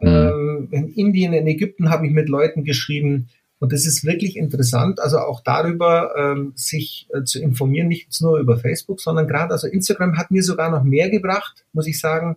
Mhm. 0.00 0.08
Ähm, 0.08 0.68
in 0.70 0.88
Indien, 0.88 1.32
in 1.32 1.46
Ägypten 1.46 1.90
habe 1.90 2.06
ich 2.06 2.12
mit 2.12 2.28
Leuten 2.28 2.64
geschrieben 2.64 3.28
und 3.58 3.72
das 3.72 3.86
ist 3.86 4.04
wirklich 4.04 4.36
interessant, 4.36 5.00
also 5.00 5.18
auch 5.18 5.40
darüber 5.40 6.14
ähm, 6.18 6.52
sich 6.56 7.08
äh, 7.14 7.24
zu 7.24 7.40
informieren, 7.40 7.88
nicht 7.88 8.20
nur 8.20 8.38
über 8.38 8.58
Facebook, 8.58 9.00
sondern 9.00 9.26
gerade, 9.26 9.52
also 9.52 9.66
Instagram 9.66 10.18
hat 10.18 10.30
mir 10.30 10.42
sogar 10.42 10.70
noch 10.70 10.84
mehr 10.84 11.08
gebracht, 11.08 11.64
muss 11.72 11.86
ich 11.86 11.98
sagen, 11.98 12.36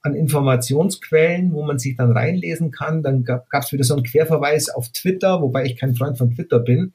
an 0.00 0.14
Informationsquellen, 0.14 1.52
wo 1.52 1.64
man 1.64 1.78
sich 1.78 1.96
dann 1.96 2.12
reinlesen 2.12 2.70
kann. 2.70 3.02
Dann 3.02 3.24
gab 3.24 3.46
es 3.52 3.72
wieder 3.72 3.84
so 3.84 3.94
einen 3.94 4.04
Querverweis 4.04 4.68
auf 4.70 4.88
Twitter, 4.90 5.42
wobei 5.42 5.64
ich 5.64 5.76
kein 5.76 5.94
Freund 5.94 6.16
von 6.16 6.34
Twitter 6.34 6.60
bin. 6.60 6.92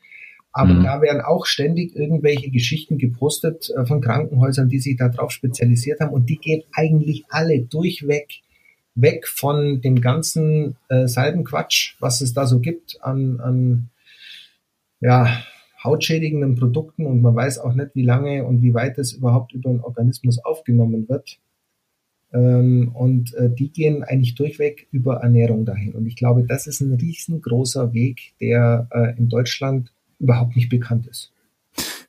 Aber 0.53 0.73
mhm. 0.73 0.83
da 0.83 1.01
werden 1.01 1.21
auch 1.21 1.45
ständig 1.45 1.95
irgendwelche 1.95 2.49
Geschichten 2.49 2.97
gepostet 2.97 3.69
äh, 3.75 3.85
von 3.85 4.01
Krankenhäusern, 4.01 4.69
die 4.69 4.79
sich 4.79 4.97
darauf 4.97 5.31
spezialisiert 5.31 5.99
haben. 5.99 6.13
Und 6.13 6.29
die 6.29 6.37
gehen 6.37 6.63
eigentlich 6.73 7.25
alle 7.29 7.61
durchweg 7.61 8.41
weg 8.95 9.27
von 9.27 9.81
dem 9.81 10.01
ganzen 10.01 10.75
äh, 10.89 11.07
Salbenquatsch, 11.07 11.95
was 11.99 12.21
es 12.21 12.33
da 12.33 12.45
so 12.45 12.59
gibt 12.59 12.97
an, 13.01 13.39
an 13.39 13.89
ja, 14.99 15.43
hautschädigenden 15.83 16.55
Produkten. 16.55 17.05
Und 17.05 17.21
man 17.21 17.35
weiß 17.35 17.59
auch 17.59 17.73
nicht, 17.73 17.95
wie 17.95 18.03
lange 18.03 18.45
und 18.45 18.61
wie 18.61 18.73
weit 18.73 18.97
es 18.97 19.13
überhaupt 19.13 19.53
über 19.53 19.69
den 19.69 19.81
Organismus 19.81 20.43
aufgenommen 20.43 21.07
wird. 21.09 21.39
Ähm, 22.33 22.91
und 22.93 23.33
äh, 23.35 23.49
die 23.49 23.71
gehen 23.71 24.03
eigentlich 24.03 24.35
durchweg 24.35 24.87
über 24.91 25.17
Ernährung 25.17 25.65
dahin. 25.65 25.93
Und 25.93 26.05
ich 26.05 26.15
glaube, 26.15 26.43
das 26.43 26.67
ist 26.67 26.81
ein 26.81 26.93
riesengroßer 26.93 27.93
Weg, 27.93 28.33
der 28.39 28.87
äh, 28.91 29.17
in 29.17 29.29
Deutschland 29.29 29.91
überhaupt 30.19 30.55
nicht 30.55 30.69
bekannt 30.69 31.07
ist. 31.07 31.31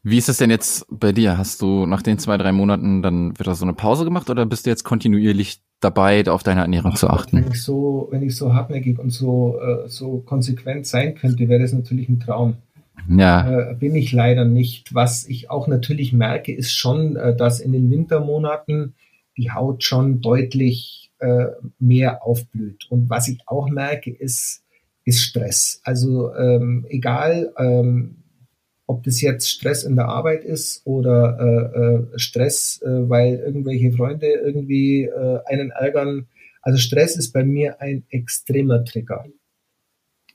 Wie 0.05 0.19
ist 0.19 0.29
es 0.29 0.37
denn 0.37 0.51
jetzt 0.51 0.85
bei 0.91 1.13
dir? 1.13 1.39
Hast 1.39 1.63
du 1.63 1.87
nach 1.87 2.03
den 2.03 2.19
zwei, 2.19 2.37
drei 2.37 2.51
Monaten 2.51 3.03
dann 3.03 3.39
wieder 3.39 3.55
so 3.55 3.65
eine 3.65 3.73
Pause 3.73 4.05
gemacht 4.05 4.31
oder 4.31 4.45
bist 4.47 4.67
du 4.67 4.71
jetzt 4.71 4.83
kontinuierlich 4.83 5.61
dabei, 5.83 6.25
auf 6.29 6.43
deine 6.43 6.63
Ernährung 6.63 6.93
Ach, 6.95 6.99
zu 6.99 7.09
achten? 7.09 7.37
Wenn 7.37 7.53
ich 7.53 7.63
so, 7.63 8.09
wenn 8.11 8.23
ich 8.23 8.37
so 8.37 8.55
hartnäckig 8.55 8.99
und 8.99 9.11
so, 9.11 9.59
äh, 9.61 9.89
so 9.89 10.19
konsequent 10.21 10.87
sein 10.87 11.15
könnte, 11.15 11.49
wäre 11.49 11.61
das 11.61 11.73
natürlich 11.73 12.09
ein 12.09 12.21
Traum. 12.21 12.57
Ja. 13.09 13.71
Äh, 13.71 13.75
bin 13.75 13.95
ich 13.95 14.13
leider 14.13 14.45
nicht. 14.45 14.95
Was 14.95 15.27
ich 15.27 15.51
auch 15.51 15.67
natürlich 15.67 16.13
merke, 16.13 16.55
ist 16.55 16.73
schon, 16.73 17.17
äh, 17.17 17.35
dass 17.37 17.61
in 17.61 17.73
den 17.73 17.91
Wintermonaten 17.91 18.95
die 19.37 19.51
Haut 19.51 19.83
schon 19.83 20.21
deutlich 20.21 21.11
äh, 21.19 21.47
mehr 21.79 22.25
aufblüht. 22.25 22.87
Und 22.91 23.11
was 23.11 23.29
ich 23.29 23.41
auch 23.47 23.69
merke, 23.69 24.11
ist, 24.11 24.65
ist 25.05 25.23
Stress. 25.23 25.81
Also 25.85 26.35
ähm, 26.35 26.87
egal, 26.89 27.53
ähm, 27.59 28.22
ob 28.93 29.05
das 29.05 29.23
jetzt 29.23 29.49
Stress 29.49 29.85
in 29.85 29.97
der 29.97 30.09
Arbeit 30.09 30.45
ist 30.45 30.83
oder 30.85 31.39
äh, 31.41 31.79
äh, 31.81 32.19
Stress, 32.19 32.83
äh, 32.83 33.09
weil 33.09 33.37
irgendwelche 33.37 33.91
Freunde 33.93 34.27
irgendwie 34.27 35.05
äh, 35.05 35.41
einen 35.47 35.71
ärgern. 35.71 36.27
Also 36.61 36.79
Stress 36.79 37.17
ist 37.17 37.33
bei 37.33 37.43
mir 37.43 37.81
ein 37.81 38.05
extremer 38.11 38.85
Trigger. 38.85 39.25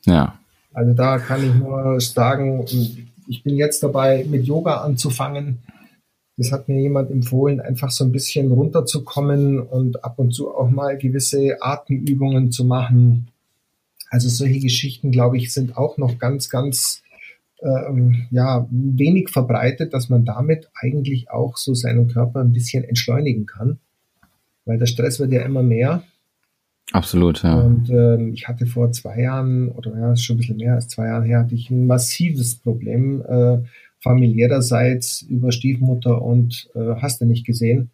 Ja. 0.06 0.40
Also 0.74 0.94
da 0.94 1.20
kann 1.20 1.44
ich 1.44 1.54
nur 1.54 2.02
sagen, 2.02 2.66
ich 3.28 3.44
bin 3.44 3.56
jetzt 3.56 3.84
dabei, 3.84 4.26
mit 4.28 4.46
Yoga 4.46 4.78
anzufangen. 4.78 5.60
Das 6.36 6.52
hat 6.52 6.68
mir 6.68 6.82
jemand 6.82 7.12
empfohlen, 7.12 7.62
einfach 7.62 7.92
so 7.92 8.04
ein 8.06 8.12
bisschen 8.12 8.52
runterzukommen 8.52 9.60
und 9.60 10.04
ab 10.04 10.18
und 10.18 10.32
zu 10.32 10.54
auch 10.54 10.70
mal 10.70 10.98
gewisse 10.98 11.58
Atemübungen 11.62 12.52
zu 12.52 12.66
machen. 12.66 13.28
Also 14.10 14.30
solche 14.30 14.60
Geschichten, 14.60 15.12
glaube 15.12 15.38
ich, 15.38 15.54
sind 15.54 15.78
auch 15.78 15.98
noch 15.98 16.18
ganz, 16.18 16.50
ganz 16.50 17.04
ähm, 17.62 18.28
ja, 18.32 18.68
wenig 18.70 19.30
verbreitet, 19.30 19.94
dass 19.94 20.10
man 20.10 20.26
damit 20.26 20.70
eigentlich 20.76 21.30
auch 21.32 21.58
so 21.58 21.74
seinen 21.74 22.08
Körper 22.08 22.42
ein 22.42 22.54
bisschen 22.54 22.84
entschleunigen 22.84 23.46
kann. 23.46 23.80
Weil 24.66 24.78
der 24.78 24.86
Stress 24.86 25.20
wird 25.20 25.32
ja 25.32 25.42
immer 25.44 25.64
mehr. 25.64 26.04
Absolut, 26.92 27.44
ja. 27.44 27.60
Und 27.60 27.90
ähm, 27.90 28.34
ich 28.34 28.48
hatte 28.48 28.66
vor 28.66 28.92
zwei 28.92 29.22
Jahren, 29.22 29.70
oder 29.70 29.98
ja, 29.98 30.16
schon 30.16 30.36
ein 30.36 30.40
bisschen 30.40 30.58
mehr 30.58 30.76
als 30.76 30.88
zwei 30.88 31.08
Jahre 31.08 31.26
her, 31.26 31.40
hatte 31.40 31.56
ich 31.56 31.70
ein 31.70 31.88
massives 31.88 32.56
Problem. 32.56 33.22
Äh, 33.28 33.60
familiärerseits 34.00 35.24
über 35.24 35.52
Stiefmutter 35.52 36.22
und 36.22 36.70
äh, 36.76 36.96
hast 37.02 37.22
du 37.22 37.26
nicht 37.26 37.46
gesehen. 37.46 37.90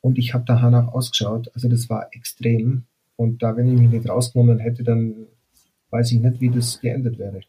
Und 0.00 0.18
ich 0.18 0.34
habe 0.34 0.44
danach 0.46 0.88
ausgeschaut. 0.88 1.50
Also 1.54 1.68
das 1.68 1.88
war 1.88 2.08
extrem. 2.12 2.84
Und 3.16 3.42
da, 3.42 3.56
wenn 3.56 3.72
ich 3.72 3.80
mich 3.80 3.90
nicht 3.90 4.08
rausgenommen 4.08 4.58
hätte, 4.58 4.84
dann 4.84 5.14
weiß 5.90 6.12
ich 6.12 6.20
nicht, 6.20 6.40
wie 6.40 6.50
das 6.50 6.80
geendet 6.80 7.18
wäre. 7.18 7.40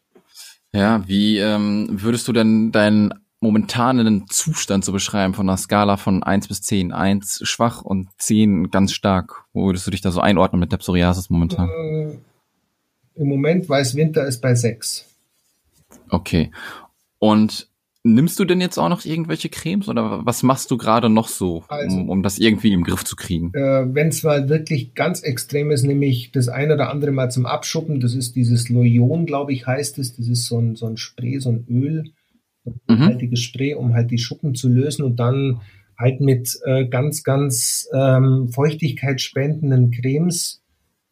Ja, 0.72 1.06
wie 1.06 1.38
ähm, 1.38 1.88
würdest 1.90 2.28
du 2.28 2.32
denn 2.32 2.72
deinen 2.72 3.14
momentanen 3.40 4.26
Zustand 4.28 4.84
so 4.84 4.92
beschreiben 4.92 5.32
von 5.32 5.48
einer 5.48 5.56
Skala 5.56 5.96
von 5.96 6.22
1 6.22 6.48
bis 6.48 6.62
10? 6.62 6.92
1 6.92 7.40
schwach 7.44 7.82
und 7.82 8.08
10 8.18 8.70
ganz 8.70 8.92
stark. 8.92 9.44
Wo 9.52 9.66
würdest 9.66 9.86
du 9.86 9.90
dich 9.90 10.00
da 10.00 10.10
so 10.10 10.20
einordnen 10.20 10.60
mit 10.60 10.72
der 10.72 10.78
Psoriasis 10.78 11.30
momentan? 11.30 11.68
Äh, 11.68 12.18
Im 13.14 13.28
Moment, 13.28 13.68
weil 13.68 13.82
es 13.82 13.94
Winter 13.94 14.26
ist, 14.26 14.40
bei 14.40 14.54
6. 14.54 15.06
Okay. 16.10 16.50
Und 17.18 17.68
Nimmst 18.04 18.38
du 18.38 18.44
denn 18.44 18.60
jetzt 18.60 18.78
auch 18.78 18.88
noch 18.88 19.04
irgendwelche 19.04 19.48
Cremes 19.48 19.88
oder 19.88 20.24
was 20.24 20.42
machst 20.42 20.70
du 20.70 20.76
gerade 20.76 21.08
noch 21.10 21.28
so, 21.28 21.64
also, 21.68 21.96
um, 21.96 22.08
um, 22.08 22.22
das 22.22 22.38
irgendwie 22.38 22.72
im 22.72 22.84
Griff 22.84 23.04
zu 23.04 23.16
kriegen? 23.16 23.52
Äh, 23.54 23.92
Wenn 23.92 24.08
es 24.08 24.22
mal 24.22 24.48
wirklich 24.48 24.94
ganz 24.94 25.22
extrem 25.22 25.70
ist, 25.72 25.82
nehme 25.82 26.06
ich 26.06 26.30
das 26.30 26.48
eine 26.48 26.74
oder 26.74 26.90
andere 26.90 27.10
mal 27.10 27.30
zum 27.30 27.44
Abschuppen. 27.44 27.98
Das 27.98 28.14
ist 28.14 28.36
dieses 28.36 28.68
Loyon, 28.68 29.26
glaube 29.26 29.52
ich, 29.52 29.66
heißt 29.66 29.98
es. 29.98 30.16
Das 30.16 30.28
ist 30.28 30.46
so 30.46 30.58
ein, 30.58 30.76
so 30.76 30.86
ein 30.86 30.96
Spray, 30.96 31.40
so 31.40 31.50
ein 31.50 31.66
Öl, 31.68 32.04
ein 32.86 33.00
haltiges 33.00 33.40
mhm. 33.40 33.42
Spray, 33.42 33.74
um 33.74 33.94
halt 33.94 34.10
die 34.10 34.18
Schuppen 34.18 34.54
zu 34.54 34.68
lösen 34.68 35.04
und 35.04 35.16
dann 35.16 35.60
halt 35.98 36.20
mit 36.20 36.56
äh, 36.64 36.86
ganz, 36.86 37.24
ganz 37.24 37.88
ähm, 37.92 38.48
feuchtigkeitsspendenden 38.52 39.90
Cremes 39.90 40.62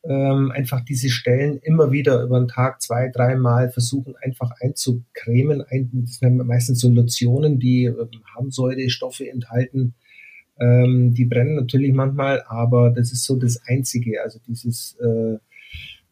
ähm, 0.08 0.50
einfach 0.52 0.84
diese 0.84 1.10
Stellen 1.10 1.58
immer 1.58 1.90
wieder 1.92 2.22
über 2.22 2.38
den 2.38 2.48
Tag 2.48 2.80
zwei, 2.82 3.08
dreimal 3.08 3.70
versuchen 3.70 4.14
einfach 4.22 4.50
einzucremen. 4.60 5.62
Ein, 5.62 5.90
das 5.92 6.18
sind 6.18 6.36
meistens 6.46 6.80
so 6.80 6.90
Lotionen, 6.90 7.58
die 7.58 7.84
ähm, 7.84 8.08
Harnsäurestoffe 8.34 9.28
enthalten. 9.28 9.94
Ähm, 10.58 11.14
die 11.14 11.24
brennen 11.24 11.56
natürlich 11.56 11.92
manchmal, 11.92 12.42
aber 12.46 12.90
das 12.90 13.12
ist 13.12 13.24
so 13.24 13.36
das 13.36 13.60
Einzige. 13.66 14.22
Also 14.22 14.38
dieses 14.46 14.96
äh, 15.00 15.38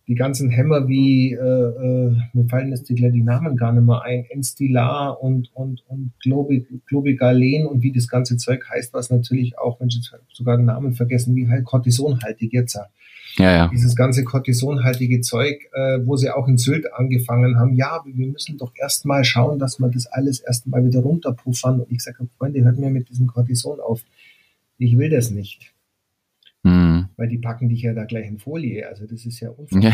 die 0.06 0.14
ganzen 0.14 0.50
Hämmer 0.50 0.86
wie, 0.86 1.32
äh, 1.32 1.38
äh, 1.38 2.16
mir 2.34 2.48
fallen 2.48 2.70
jetzt 2.70 2.88
die, 2.90 2.94
die 2.94 3.22
Namen 3.22 3.56
gar 3.56 3.72
nicht 3.72 3.86
mehr 3.86 4.02
ein, 4.02 4.26
Enstilar 4.28 5.22
und, 5.22 5.50
und, 5.54 5.82
und 5.88 6.12
Globigalen 6.20 7.66
und 7.66 7.82
wie 7.82 7.92
das 7.92 8.08
ganze 8.08 8.36
Zeug 8.36 8.68
heißt, 8.68 8.92
was 8.92 9.10
natürlich 9.10 9.58
auch, 9.58 9.80
wenn 9.80 9.88
ich 9.88 10.10
sogar 10.32 10.58
den 10.58 10.66
Namen 10.66 10.92
vergessen, 10.92 11.34
wie 11.34 11.48
halt 11.48 11.64
Cortisonhaltig 11.64 12.52
jetzt. 12.52 12.78
Ja, 13.36 13.50
ja. 13.50 13.68
Dieses 13.68 13.96
ganze 13.96 14.22
Cortisonhaltige 14.22 15.20
Zeug, 15.20 15.68
äh, 15.72 15.98
wo 16.04 16.16
sie 16.16 16.30
auch 16.30 16.46
in 16.46 16.56
Sylt 16.56 16.92
angefangen 16.92 17.58
haben, 17.58 17.74
ja, 17.74 18.00
wir 18.04 18.26
müssen 18.28 18.58
doch 18.58 18.72
erstmal 18.76 19.24
schauen, 19.24 19.58
dass 19.58 19.80
wir 19.80 19.88
das 19.88 20.06
alles 20.06 20.40
erstmal 20.40 20.84
wieder 20.84 21.00
runterpuffern. 21.00 21.80
Und 21.80 21.90
ich 21.90 22.02
sage, 22.02 22.28
Freunde, 22.38 22.62
hört 22.62 22.78
mir 22.78 22.90
mit 22.90 23.08
diesem 23.08 23.26
Cortison 23.26 23.80
auf. 23.80 24.02
Ich 24.78 24.96
will 24.98 25.10
das 25.10 25.30
nicht. 25.30 25.74
Mhm. 26.64 27.08
Weil 27.16 27.28
die 27.28 27.38
packen 27.38 27.68
dich 27.68 27.82
ja 27.82 27.92
da 27.92 28.04
gleich 28.04 28.26
in 28.26 28.38
Folie. 28.38 28.88
Also 28.88 29.04
das 29.06 29.26
ist 29.26 29.38
ja 29.40 29.50
unfassbar. 29.56 29.92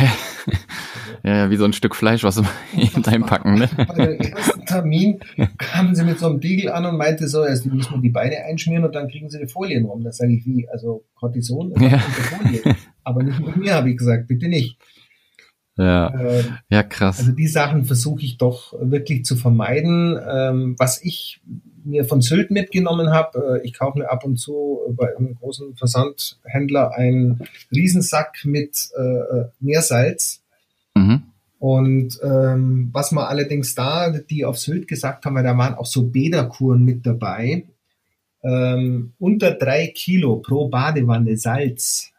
Ja, 1.25 1.37
ja, 1.37 1.51
wie 1.51 1.57
so 1.57 1.65
ein 1.65 1.73
Stück 1.73 1.97
Fleisch, 1.97 2.23
was 2.23 2.37
sie 2.37 2.45
reinpacken. 2.75 3.51
Ne? 3.61 3.69
Bei 3.77 4.07
dem 4.07 4.21
ersten 4.21 4.65
Termin 4.65 5.21
kamen 5.59 5.95
sie 5.95 6.05
mit 6.05 6.19
so 6.19 6.27
einem 6.29 6.41
Diegel 6.41 6.71
an 6.71 6.87
und 6.87 6.97
meinte 6.97 7.27
so, 7.27 7.45
erst 7.45 7.65
die 7.65 7.71
müssen 7.71 7.95
wir 7.95 8.01
die 8.01 8.11
Beine 8.11 8.37
einschmieren 8.45 8.85
und 8.85 8.95
dann 8.95 9.09
kriegen 9.09 9.29
sie 9.29 9.39
die 9.39 9.49
Folien 9.49 9.85
rum. 9.85 10.05
Das 10.05 10.19
sage 10.19 10.33
ich 10.33 10.47
wie, 10.47 10.69
also 10.69 11.05
Cortison 11.15 11.73
und 11.73 11.83
ja. 11.83 11.99
Folie. 11.99 12.77
Aber 13.11 13.23
nicht 13.23 13.41
mit 13.41 13.57
mir, 13.57 13.75
habe 13.75 13.91
ich 13.91 13.99
gesagt, 13.99 14.29
bitte 14.29 14.49
nicht. 14.49 14.79
Ja, 15.77 16.09
äh, 16.09 16.45
ja 16.69 16.83
krass. 16.83 17.21
Also 17.21 17.33
die 17.33 17.47
Sachen 17.47 17.85
versuche 17.85 18.23
ich 18.23 18.39
doch 18.39 18.75
wirklich 18.81 19.25
zu 19.25 19.37
vermeiden. 19.37 20.19
Ähm, 20.29 20.75
was 20.79 21.03
ich 21.03 21.41
mir 21.85 22.05
von 22.05 22.21
Sylt 22.21 22.51
mitgenommen 22.51 23.11
habe. 23.11 23.61
Äh, 23.63 23.67
ich 23.67 23.75
kaufe 23.75 23.99
mir 23.99 24.11
ab 24.11 24.25
und 24.25 24.37
zu 24.37 24.81
bei 24.97 25.17
einem 25.17 25.35
großen 25.35 25.77
Versandhändler 25.77 26.93
einen 26.95 27.41
Riesensack 27.75 28.45
mit 28.45 28.91
äh, 28.97 29.03
äh, 29.03 29.49
Meersalz. 29.61 30.43
Mhm. 30.95 31.23
Und 31.59 32.19
ähm, 32.23 32.89
was 32.93 33.13
man 33.13 33.25
allerdings 33.25 33.75
da, 33.75 34.11
die 34.11 34.45
auf 34.45 34.59
Sylt 34.59 34.89
gesagt 34.89 35.25
haben, 35.25 35.35
weil 35.35 35.45
da 35.45 35.57
waren 35.57 35.75
auch 35.75 35.87
so 35.87 36.07
Bäderkuren 36.07 36.83
mit 36.83 37.05
dabei, 37.05 37.65
ähm, 38.43 39.13
unter 39.19 39.53
drei 39.53 39.89
Kilo 39.89 40.37
pro 40.37 40.69
Badewanne 40.69 41.37
Salz 41.37 42.13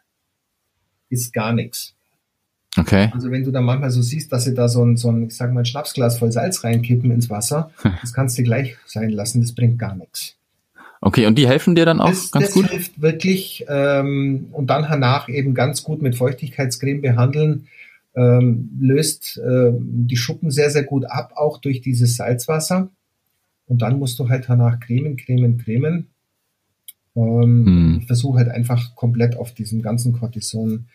ist 1.12 1.32
gar 1.32 1.52
nichts. 1.52 1.94
Okay. 2.76 3.10
Also 3.12 3.30
wenn 3.30 3.44
du 3.44 3.50
da 3.50 3.60
manchmal 3.60 3.90
so 3.90 4.00
siehst, 4.00 4.32
dass 4.32 4.44
sie 4.44 4.54
da 4.54 4.66
so 4.68 4.82
ein, 4.82 4.96
so 4.96 5.10
ein, 5.10 5.26
ich 5.26 5.36
sag 5.36 5.52
mal, 5.52 5.60
ein 5.60 5.66
Schnapsglas 5.66 6.18
voll 6.18 6.32
Salz 6.32 6.64
reinkippen 6.64 7.10
ins 7.10 7.28
Wasser, 7.28 7.70
das 8.00 8.12
kannst 8.12 8.38
du 8.38 8.42
gleich 8.42 8.76
sein 8.86 9.10
lassen, 9.10 9.42
das 9.42 9.52
bringt 9.52 9.78
gar 9.78 9.94
nichts. 9.94 10.36
Okay, 11.04 11.26
und 11.26 11.36
die 11.36 11.48
helfen 11.48 11.74
dir 11.74 11.84
dann 11.84 12.00
auch 12.00 12.10
das, 12.10 12.30
ganz 12.30 12.46
das 12.46 12.54
gut? 12.54 12.64
Das 12.64 12.70
hilft 12.72 13.02
wirklich 13.02 13.66
ähm, 13.68 14.46
und 14.52 14.68
dann 14.68 14.84
danach 14.84 15.28
eben 15.28 15.52
ganz 15.52 15.82
gut 15.82 16.00
mit 16.00 16.16
Feuchtigkeitscreme 16.16 17.02
behandeln, 17.02 17.66
ähm, 18.14 18.70
löst 18.80 19.38
äh, 19.38 19.72
die 19.74 20.16
Schuppen 20.16 20.50
sehr, 20.50 20.70
sehr 20.70 20.84
gut 20.84 21.04
ab, 21.06 21.32
auch 21.34 21.58
durch 21.58 21.80
dieses 21.80 22.16
Salzwasser. 22.16 22.88
Und 23.66 23.82
dann 23.82 23.98
musst 23.98 24.18
du 24.18 24.28
halt 24.28 24.44
danach 24.48 24.80
cremen, 24.80 25.16
cremen, 25.16 25.58
cremen. 25.58 26.08
Ähm, 27.14 27.66
hm. 27.66 27.98
Ich 28.00 28.06
versuche 28.06 28.38
halt 28.38 28.48
einfach 28.48 28.94
komplett 28.94 29.36
auf 29.36 29.52
diesem 29.52 29.82
ganzen 29.82 30.12
Cortison 30.12 30.88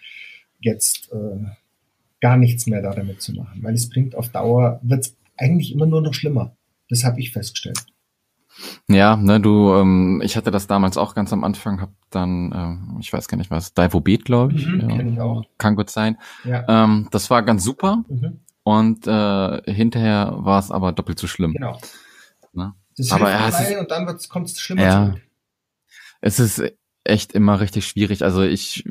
jetzt 0.59 1.11
äh, 1.11 1.45
gar 2.21 2.37
nichts 2.37 2.65
mehr 2.67 2.81
da 2.81 2.93
damit 2.93 3.21
zu 3.21 3.33
machen, 3.33 3.61
weil 3.61 3.75
es 3.75 3.89
bringt 3.89 4.15
auf 4.15 4.29
Dauer, 4.29 4.79
wird 4.81 5.05
es 5.05 5.15
eigentlich 5.37 5.71
immer 5.71 5.85
nur 5.85 6.01
noch 6.01 6.13
schlimmer. 6.13 6.55
Das 6.89 7.03
habe 7.03 7.19
ich 7.19 7.31
festgestellt. 7.31 7.85
Ja, 8.87 9.15
ne, 9.15 9.39
du, 9.39 9.73
ähm, 9.73 10.21
ich 10.23 10.35
hatte 10.35 10.49
das 10.49 10.65
damals 10.65 10.97
auch 10.97 11.13
ganz 11.13 11.31
am 11.31 11.43
Anfang, 11.43 11.79
hab 11.79 11.91
dann, 12.09 12.51
ähm, 12.55 12.97
ich 12.99 13.13
weiß 13.13 13.27
gar 13.27 13.37
nicht 13.37 13.51
was, 13.51 13.73
Divobet, 13.73 14.25
glaube 14.25 14.53
ich. 14.53 14.65
Mhm, 14.65 14.89
ja, 14.89 14.99
ich 14.99 15.19
auch. 15.19 15.43
Kann 15.57 15.75
gut 15.75 15.89
sein. 15.89 16.17
Ja. 16.43 16.65
Ähm, 16.67 17.07
das 17.11 17.29
war 17.29 17.43
ganz 17.43 17.63
super 17.63 18.03
mhm. 18.07 18.39
und 18.63 19.05
äh, 19.05 19.71
hinterher 19.71 20.33
war 20.37 20.59
es 20.59 20.71
aber 20.71 20.91
doppelt 20.91 21.19
so 21.19 21.27
schlimm. 21.27 21.53
Genau. 21.53 21.79
Ne? 22.53 22.73
Das 22.97 23.11
aber 23.11 23.29
ja, 23.29 23.47
es 23.47 23.59
ist, 23.59 23.77
und 23.77 23.91
dann 23.91 24.07
kommt 24.29 24.47
es 24.47 24.59
schlimmer 24.59 24.81
ja, 24.81 25.05
zurück. 25.05 25.21
Es 26.21 26.39
ist 26.39 26.63
echt 27.03 27.33
immer 27.33 27.59
richtig 27.59 27.87
schwierig. 27.87 28.23
Also 28.23 28.41
ich, 28.43 28.83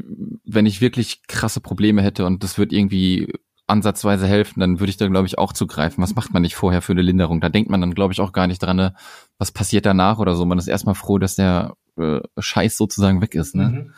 wenn 0.45 0.67
ich 0.67 0.81
wirklich 0.81 1.23
krasse 1.27 1.61
Probleme 1.61 2.03
hätte 2.03 2.25
und 2.27 2.43
das 2.43 2.59
wird 2.59 2.73
irgendwie 2.73 3.33
ansatzweise 3.67 4.27
helfen, 4.27 4.61
dann 4.61 4.79
würde 4.79 4.91
ich 4.91 4.97
da, 4.97 5.09
glaube 5.09 5.27
ich, 5.27 5.39
auch 5.39 5.53
zugreifen. 5.53 6.03
Was 6.03 6.15
macht 6.15 6.33
man 6.33 6.43
nicht 6.43 6.55
vorher 6.55 6.83
für 6.83 6.93
eine 6.93 7.03
Linderung? 7.03 7.41
Da 7.41 7.49
denkt 7.49 7.69
man 7.69 7.81
dann, 7.81 7.95
glaube 7.95 8.13
ich, 8.13 8.21
auch 8.21 8.33
gar 8.33 8.47
nicht 8.47 8.63
dran, 8.63 8.77
ne? 8.77 8.95
was 9.39 9.51
passiert 9.51 9.87
danach 9.87 10.19
oder 10.19 10.35
so. 10.35 10.47
Man 10.47 10.59
ist 10.59 10.69
erstmal 10.69 10.95
froh, 10.95 11.19
dass 11.19 11.35
der 11.35 11.75
äh, 11.97 12.21
Scheiß 12.39 12.77
sozusagen 12.77 13.21
weg 13.21 13.35
ist. 13.35 13.55
Ne? 13.55 13.69
Mhm. 13.69 13.93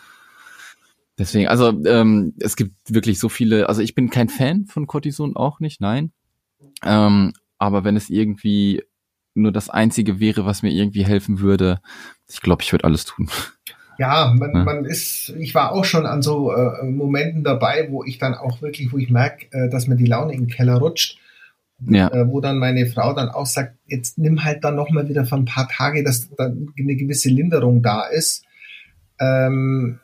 Deswegen, 1.18 1.48
also 1.48 1.68
ähm, 1.84 2.34
es 2.38 2.56
gibt 2.56 2.76
wirklich 2.88 3.18
so 3.18 3.28
viele, 3.28 3.68
also 3.68 3.82
ich 3.82 3.94
bin 3.94 4.08
kein 4.08 4.28
Fan 4.28 4.66
von 4.66 4.86
Cortison, 4.86 5.36
auch 5.36 5.60
nicht, 5.60 5.80
nein. 5.80 6.12
Ähm, 6.84 7.32
aber 7.58 7.84
wenn 7.84 7.96
es 7.96 8.08
irgendwie 8.08 8.84
nur 9.38 9.52
das 9.52 9.70
Einzige 9.70 10.20
wäre, 10.20 10.44
was 10.44 10.62
mir 10.62 10.70
irgendwie 10.70 11.04
helfen 11.04 11.40
würde, 11.40 11.80
ich 12.28 12.40
glaube, 12.40 12.62
ich 12.62 12.72
würde 12.72 12.84
alles 12.84 13.04
tun. 13.04 13.30
Ja, 13.98 14.32
man, 14.38 14.54
ja. 14.54 14.64
man 14.64 14.84
ist, 14.84 15.30
ich 15.30 15.54
war 15.54 15.72
auch 15.72 15.84
schon 15.84 16.06
an 16.06 16.22
so 16.22 16.52
äh, 16.52 16.84
Momenten 16.84 17.42
dabei, 17.42 17.88
wo 17.90 18.04
ich 18.04 18.18
dann 18.18 18.34
auch 18.34 18.62
wirklich, 18.62 18.92
wo 18.92 18.98
ich 18.98 19.10
merke, 19.10 19.46
äh, 19.50 19.68
dass 19.68 19.88
mir 19.88 19.96
die 19.96 20.06
Laune 20.06 20.32
in 20.32 20.46
den 20.46 20.48
Keller 20.48 20.76
rutscht. 20.76 21.18
Ja. 21.80 22.08
Äh, 22.08 22.28
wo 22.28 22.40
dann 22.40 22.58
meine 22.58 22.86
Frau 22.86 23.12
dann 23.12 23.28
auch 23.28 23.46
sagt, 23.46 23.76
jetzt 23.86 24.18
nimm 24.18 24.42
halt 24.42 24.64
dann 24.64 24.74
nochmal 24.74 25.08
wieder 25.08 25.24
für 25.24 25.36
ein 25.36 25.44
paar 25.44 25.68
Tage, 25.68 26.02
dass 26.02 26.28
dann 26.36 26.72
eine 26.76 26.96
gewisse 26.96 27.28
Linderung 27.28 27.82
da 27.82 28.02
ist. 28.02 28.44
Ähm, 29.20 30.00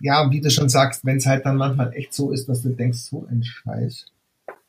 ja, 0.00 0.30
wie 0.30 0.40
du 0.40 0.50
schon 0.50 0.68
sagst, 0.68 1.04
wenn 1.04 1.18
es 1.18 1.26
halt 1.26 1.44
dann 1.44 1.56
manchmal 1.56 1.92
echt 1.92 2.14
so 2.14 2.30
ist, 2.30 2.48
dass 2.48 2.62
du 2.62 2.70
denkst, 2.70 2.98
so 2.98 3.26
ein 3.30 3.42
Scheiß, 3.42 4.06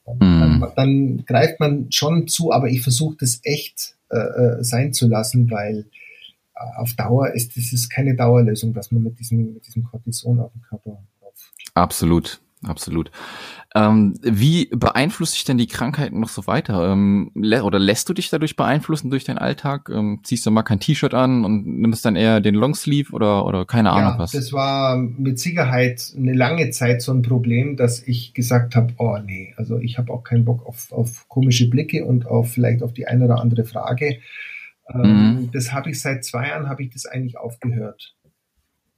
dann, 0.05 0.17
mhm. 0.17 0.62
dann, 0.62 0.71
dann 0.75 1.25
greift 1.25 1.60
man 1.60 1.91
schon 1.91 2.27
zu, 2.27 2.51
aber 2.51 2.67
ich 2.67 2.82
versuche 2.82 3.15
das 3.19 3.39
echt 3.43 3.95
äh, 4.10 4.17
äh 4.17 4.63
sein 4.63 4.93
zu 4.93 5.08
lassen, 5.08 5.50
weil 5.50 5.86
auf 6.78 6.93
Dauer 6.93 7.32
ist 7.34 7.56
es 7.56 7.89
keine 7.89 8.15
Dauerlösung, 8.15 8.74
dass 8.74 8.91
man 8.91 9.04
mit 9.04 9.19
diesem, 9.19 9.54
mit 9.54 9.65
diesem 9.65 9.84
Cortison 9.84 10.39
auf 10.39 10.52
dem 10.52 10.62
Körper. 10.62 11.02
Absolut, 11.74 12.41
absolut. 12.63 13.12
Ähm, 13.76 14.15
wie 14.22 14.69
beeinflusst 14.74 15.36
dich 15.36 15.43
denn 15.43 15.58
die 15.58 15.67
Krankheit 15.67 16.12
noch 16.12 16.30
so 16.30 16.48
weiter? 16.48 16.91
Ähm, 16.91 17.32
lä 17.36 17.62
oder 17.62 17.78
lässt 17.78 18.10
du 18.10 18.13
dich 18.13 18.30
dadurch 18.30 18.56
beeinflussen 18.56 19.12
durch 19.12 19.26
deinen 19.26 19.38
Alltag? 19.38 19.89
Ähm, 19.93 20.22
ziehst 20.24 20.45
du 20.45 20.52
mal 20.52 20.63
kein 20.63 20.80
T-Shirt 20.80 21.13
an 21.13 21.45
und 21.45 21.65
nimmst 21.65 22.04
dann 22.04 22.15
eher 22.15 22.41
den 22.41 22.56
Longsleeve 22.56 23.13
oder, 23.13 23.45
oder 23.45 23.65
keine 23.65 23.91
Ahnung 23.91 24.13
ja, 24.13 24.19
was? 24.19 24.32
Das 24.32 24.52
war 24.54 24.98
mit 24.98 25.39
Sicherheit 25.39 26.13
eine 26.17 26.34
lange 26.34 26.72
Zeit 26.72 27.02
so 27.02 27.13
ein 27.13 27.22
Problem, 27.22 27.78
dass 27.78 28.02
ich 28.02 28.34
gesagt 28.34 28.76
habe, 28.76 28.93
oh 28.98 29.17
nee, 29.24 29.54
also 29.58 29.78
ich 29.78 29.98
habe 29.98 30.12
auch 30.12 30.24
keinen 30.24 30.45
Bock 30.45 30.65
auf, 30.65 30.91
auf 30.91 31.28
komische 31.28 31.69
Blicke 31.69 32.06
und 32.06 32.26
auf 32.26 32.52
vielleicht 32.52 32.82
auf 32.82 32.93
die 32.93 33.08
eine 33.08 33.26
oder 33.26 33.39
andere 33.39 33.65
Frage. 33.65 34.19
Ähm, 34.93 35.02
mhm. 35.02 35.52
Das 35.52 35.72
habe 35.72 35.91
ich 35.91 36.02
seit 36.02 36.26
zwei 36.26 36.48
Jahren, 36.48 36.67
habe 36.67 36.84
ich 36.84 36.89
das 36.89 37.06
eigentlich 37.06 37.38
aufgehört. 37.38 38.15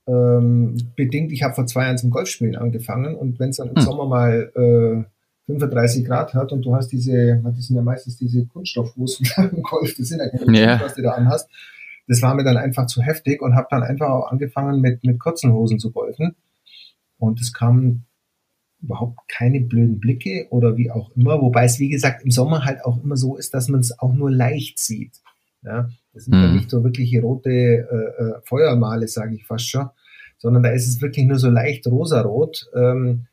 Ähm, 0.07 0.77
bedingt, 0.95 1.31
ich 1.31 1.43
habe 1.43 1.53
vor 1.53 1.67
zwei 1.67 1.83
Jahren 1.83 1.97
zum 1.97 2.09
Golfspielen 2.09 2.55
angefangen 2.55 3.15
und 3.15 3.39
wenn 3.39 3.49
es 3.49 3.57
dann 3.57 3.69
im 3.69 3.75
mhm. 3.75 3.81
Sommer 3.81 4.07
mal 4.07 4.51
äh, 4.55 5.03
35 5.45 6.05
Grad 6.05 6.33
hat 6.33 6.51
und 6.51 6.63
du 6.63 6.75
hast 6.75 6.89
diese, 6.89 7.41
das 7.43 7.67
sind 7.67 7.75
ja 7.75 7.81
meistens 7.81 8.17
diese 8.17 8.45
Kunststoffhosen 8.45 9.27
im 9.51 9.61
Golf, 9.61 9.95
das 9.97 10.07
sind 10.07 10.19
ja 10.19 10.29
keine 10.29 10.57
yeah. 10.57 10.81
was 10.81 10.95
du 10.95 11.01
da 11.01 11.11
anhast. 11.11 11.49
Das 12.07 12.21
war 12.21 12.33
mir 12.35 12.43
dann 12.43 12.57
einfach 12.57 12.87
zu 12.87 13.01
heftig 13.01 13.41
und 13.41 13.55
habe 13.55 13.67
dann 13.69 13.83
einfach 13.83 14.09
auch 14.09 14.31
angefangen 14.31 14.81
mit, 14.81 15.03
mit 15.03 15.19
kurzen 15.19 15.53
Hosen 15.53 15.79
zu 15.79 15.91
golfen. 15.91 16.35
Und 17.17 17.39
es 17.39 17.53
kamen 17.53 18.05
überhaupt 18.81 19.19
keine 19.27 19.61
blöden 19.61 19.99
Blicke 19.99 20.47
oder 20.49 20.75
wie 20.75 20.89
auch 20.89 21.11
immer, 21.15 21.39
wobei 21.39 21.65
es 21.65 21.79
wie 21.79 21.89
gesagt 21.89 22.23
im 22.23 22.31
Sommer 22.31 22.65
halt 22.65 22.83
auch 22.83 23.03
immer 23.03 23.15
so 23.15 23.37
ist, 23.37 23.53
dass 23.53 23.69
man 23.69 23.79
es 23.79 23.97
auch 23.99 24.13
nur 24.13 24.31
leicht 24.31 24.79
sieht. 24.79 25.21
Ja, 25.63 25.89
das 26.13 26.25
sind 26.25 26.35
mhm. 26.35 26.43
ja 26.43 26.51
nicht 26.53 26.69
so 26.69 26.83
wirkliche 26.83 27.21
rote 27.21 27.49
äh, 27.49 27.83
äh, 27.83 28.41
Feuermale, 28.43 29.07
sage 29.07 29.35
ich 29.35 29.45
fast 29.45 29.69
schon, 29.69 29.89
sondern 30.37 30.63
da 30.63 30.69
ist 30.69 30.87
es 30.87 31.01
wirklich 31.01 31.25
nur 31.25 31.37
so 31.37 31.49
leicht 31.49 31.85
rosarot, 31.87 32.67
ähm, 32.75 33.27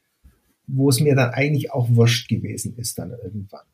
wo 0.66 0.90
es 0.90 1.00
mir 1.00 1.14
dann 1.14 1.30
eigentlich 1.30 1.72
auch 1.72 1.88
wurscht 1.90 2.28
gewesen 2.28 2.76
ist 2.76 2.98
dann 2.98 3.12
irgendwann. 3.12 3.64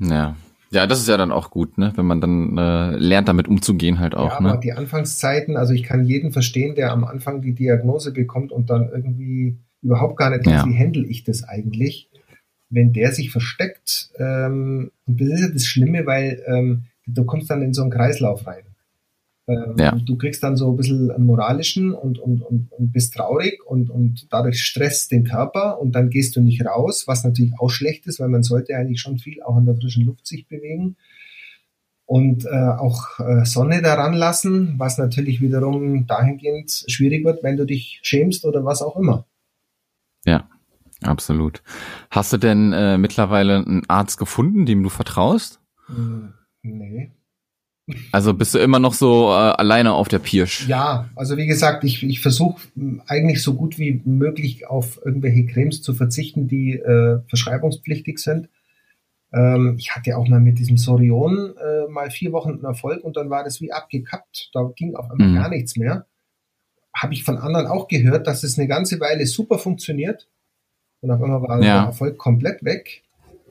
Ja. 0.00 0.36
Ja, 0.70 0.86
das 0.86 1.00
ist 1.00 1.08
ja 1.08 1.16
dann 1.16 1.32
auch 1.32 1.50
gut, 1.50 1.78
ne? 1.78 1.92
wenn 1.96 2.04
man 2.04 2.20
dann 2.20 2.58
äh, 2.58 2.90
lernt, 2.96 3.26
damit 3.28 3.48
umzugehen 3.48 4.00
halt 4.00 4.14
auch. 4.14 4.32
Ja, 4.32 4.38
aber 4.38 4.54
ne? 4.54 4.60
die 4.62 4.72
Anfangszeiten, 4.72 5.56
also 5.56 5.72
ich 5.72 5.82
kann 5.82 6.04
jeden 6.04 6.30
verstehen, 6.30 6.74
der 6.74 6.92
am 6.92 7.04
Anfang 7.04 7.40
die 7.40 7.54
Diagnose 7.54 8.12
bekommt 8.12 8.52
und 8.52 8.68
dann 8.68 8.90
irgendwie 8.90 9.56
überhaupt 9.80 10.18
gar 10.18 10.28
nicht 10.28 10.44
weiß, 10.44 10.52
ja. 10.52 10.66
wie 10.66 10.78
handle 10.78 11.06
ich 11.06 11.24
das 11.24 11.42
eigentlich, 11.44 12.10
wenn 12.68 12.92
der 12.92 13.12
sich 13.12 13.30
versteckt. 13.30 14.10
Ähm, 14.18 14.90
und 15.06 15.20
das 15.20 15.28
ist 15.28 15.40
ja 15.40 15.48
das 15.48 15.64
Schlimme, 15.64 16.04
weil 16.04 16.42
ähm, 16.46 16.84
du 17.14 17.24
kommst 17.24 17.50
dann 17.50 17.62
in 17.62 17.74
so 17.74 17.82
einen 17.82 17.90
Kreislauf 17.90 18.46
rein. 18.46 18.64
Ähm, 19.48 19.74
ja. 19.78 19.92
Du 19.92 20.16
kriegst 20.16 20.42
dann 20.42 20.56
so 20.56 20.70
ein 20.70 20.76
bisschen 20.76 21.10
einen 21.10 21.24
moralischen 21.24 21.92
und, 21.92 22.18
und, 22.18 22.42
und, 22.42 22.70
und 22.70 22.92
bist 22.92 23.14
traurig 23.14 23.58
und, 23.66 23.88
und 23.88 24.30
dadurch 24.30 24.60
stresst 24.60 25.10
den 25.10 25.24
Körper 25.24 25.80
und 25.80 25.92
dann 25.92 26.10
gehst 26.10 26.36
du 26.36 26.42
nicht 26.42 26.64
raus, 26.64 27.04
was 27.06 27.24
natürlich 27.24 27.54
auch 27.58 27.70
schlecht 27.70 28.06
ist, 28.06 28.20
weil 28.20 28.28
man 28.28 28.42
sollte 28.42 28.76
eigentlich 28.76 29.00
schon 29.00 29.18
viel 29.18 29.42
auch 29.42 29.56
in 29.56 29.64
der 29.64 29.76
frischen 29.76 30.04
Luft 30.04 30.26
sich 30.26 30.46
bewegen 30.48 30.96
und 32.04 32.44
äh, 32.44 32.48
auch 32.48 33.20
äh, 33.20 33.46
Sonne 33.46 33.80
daran 33.80 34.12
lassen, 34.12 34.74
was 34.78 34.98
natürlich 34.98 35.40
wiederum 35.40 36.06
dahingehend 36.06 36.84
schwierig 36.86 37.24
wird, 37.24 37.42
wenn 37.42 37.56
du 37.56 37.64
dich 37.64 38.00
schämst 38.02 38.44
oder 38.44 38.64
was 38.66 38.82
auch 38.82 38.96
immer. 38.96 39.26
Ja, 40.26 40.48
absolut. 41.02 41.62
Hast 42.10 42.34
du 42.34 42.36
denn 42.36 42.74
äh, 42.74 42.98
mittlerweile 42.98 43.56
einen 43.56 43.82
Arzt 43.88 44.18
gefunden, 44.18 44.66
dem 44.66 44.82
du 44.82 44.90
vertraust? 44.90 45.60
Hm, 45.86 46.34
nee. 46.72 47.10
Also 48.12 48.34
bist 48.34 48.54
du 48.54 48.58
immer 48.58 48.78
noch 48.78 48.92
so 48.92 49.28
äh, 49.28 49.32
alleine 49.32 49.94
auf 49.94 50.08
der 50.08 50.18
Pirsch? 50.18 50.68
Ja, 50.68 51.08
also 51.16 51.36
wie 51.36 51.46
gesagt, 51.46 51.84
ich, 51.84 52.02
ich 52.02 52.20
versuche 52.20 52.60
eigentlich 53.06 53.42
so 53.42 53.54
gut 53.54 53.78
wie 53.78 54.02
möglich 54.04 54.66
auf 54.66 55.00
irgendwelche 55.04 55.46
Cremes 55.46 55.82
zu 55.82 55.94
verzichten, 55.94 56.48
die 56.48 56.74
äh, 56.74 57.20
verschreibungspflichtig 57.28 58.18
sind. 58.18 58.48
Ähm, 59.32 59.76
ich 59.78 59.94
hatte 59.94 60.16
auch 60.16 60.28
mal 60.28 60.40
mit 60.40 60.58
diesem 60.58 60.76
Sorion 60.76 61.54
äh, 61.56 61.90
mal 61.90 62.10
vier 62.10 62.32
Wochen 62.32 62.52
einen 62.52 62.64
Erfolg 62.64 63.04
und 63.04 63.16
dann 63.16 63.30
war 63.30 63.44
das 63.44 63.60
wie 63.60 63.72
abgekappt. 63.72 64.50
Da 64.52 64.70
ging 64.76 64.94
auf 64.94 65.10
einmal 65.10 65.28
mhm. 65.28 65.34
gar 65.36 65.48
nichts 65.48 65.76
mehr. 65.76 66.06
Habe 66.94 67.14
ich 67.14 67.24
von 67.24 67.38
anderen 67.38 67.66
auch 67.66 67.88
gehört, 67.88 68.26
dass 68.26 68.42
es 68.42 68.58
eine 68.58 68.68
ganze 68.68 69.00
Weile 69.00 69.26
super 69.26 69.58
funktioniert. 69.58 70.28
Und 71.00 71.10
auf 71.10 71.22
einmal 71.22 71.42
war 71.42 71.62
ja. 71.62 71.80
der 71.80 71.86
Erfolg 71.86 72.18
komplett 72.18 72.64
weg. 72.64 73.02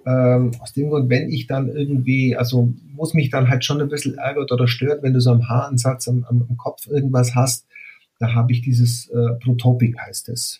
Ähm, 0.08 0.52
aus 0.62 0.72
dem 0.72 0.90
Grund, 0.90 1.10
wenn 1.10 1.30
ich 1.30 1.48
dann 1.48 1.68
irgendwie, 1.68 2.38
also 2.38 2.74
es 3.04 3.14
mich 3.14 3.30
dann 3.30 3.50
halt 3.50 3.66
schon 3.66 3.82
ein 3.82 3.90
bisschen 3.90 4.18
ärgert 4.18 4.54
oder 4.54 4.66
stört, 4.68 5.04
wenn 5.04 5.14
du 5.14 5.20
so 5.20 5.32
am 5.32 5.50
Haaransatz 5.50 6.08
am, 6.08 6.24
am, 6.30 6.46
am 6.48 6.56
Kopf 6.56 6.88
irgendwas 6.88 7.36
hast, 7.36 7.66
da 8.18 8.34
habe 8.34 8.54
ich 8.54 8.62
dieses 8.62 9.10
äh, 9.10 9.34
Protopic 9.44 10.00
heißt 10.00 10.30
es. 10.30 10.60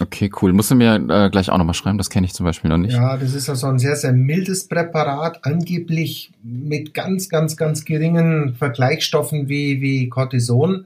Okay, 0.00 0.30
cool. 0.42 0.52
Musst 0.52 0.70
du 0.70 0.74
mir 0.74 0.94
äh, 0.94 1.30
gleich 1.30 1.50
auch 1.50 1.56
nochmal 1.56 1.74
schreiben, 1.74 1.96
das 1.96 2.10
kenne 2.10 2.26
ich 2.26 2.34
zum 2.34 2.44
Beispiel 2.44 2.70
noch 2.70 2.76
nicht. 2.76 2.92
Ja, 2.92 3.16
das 3.16 3.34
ist 3.34 3.48
also 3.48 3.66
ein 3.66 3.78
sehr, 3.78 3.96
sehr 3.96 4.12
mildes 4.12 4.68
Präparat, 4.68 5.44
angeblich 5.44 6.30
mit 6.42 6.92
ganz, 6.92 7.30
ganz, 7.30 7.56
ganz 7.56 7.84
geringen 7.84 8.54
Vergleichsstoffen 8.54 9.48
wie, 9.48 9.80
wie 9.80 10.08
Cortison, 10.08 10.84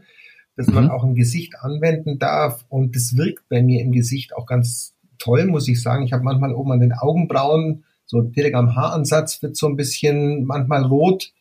das 0.56 0.68
mhm. 0.68 0.74
man 0.74 0.90
auch 0.90 1.02
im 1.02 1.14
Gesicht 1.14 1.56
anwenden 1.60 2.18
darf. 2.20 2.64
Und 2.68 2.94
das 2.96 3.16
wirkt 3.16 3.48
bei 3.48 3.62
mir 3.62 3.82
im 3.82 3.92
Gesicht 3.92 4.34
auch 4.34 4.46
ganz 4.46 4.91
toll, 5.22 5.46
muss 5.46 5.68
ich 5.68 5.82
sagen. 5.82 6.04
Ich 6.04 6.12
habe 6.12 6.24
manchmal 6.24 6.54
oben 6.54 6.72
an 6.72 6.80
den 6.80 6.92
Augenbrauen, 6.92 7.84
so 8.06 8.20
direkt 8.20 8.56
am 8.56 8.74
Haaransatz 8.74 9.42
wird 9.42 9.56
so 9.56 9.68
ein 9.68 9.76
bisschen 9.76 10.44
manchmal 10.44 10.84
rot. 10.84 11.32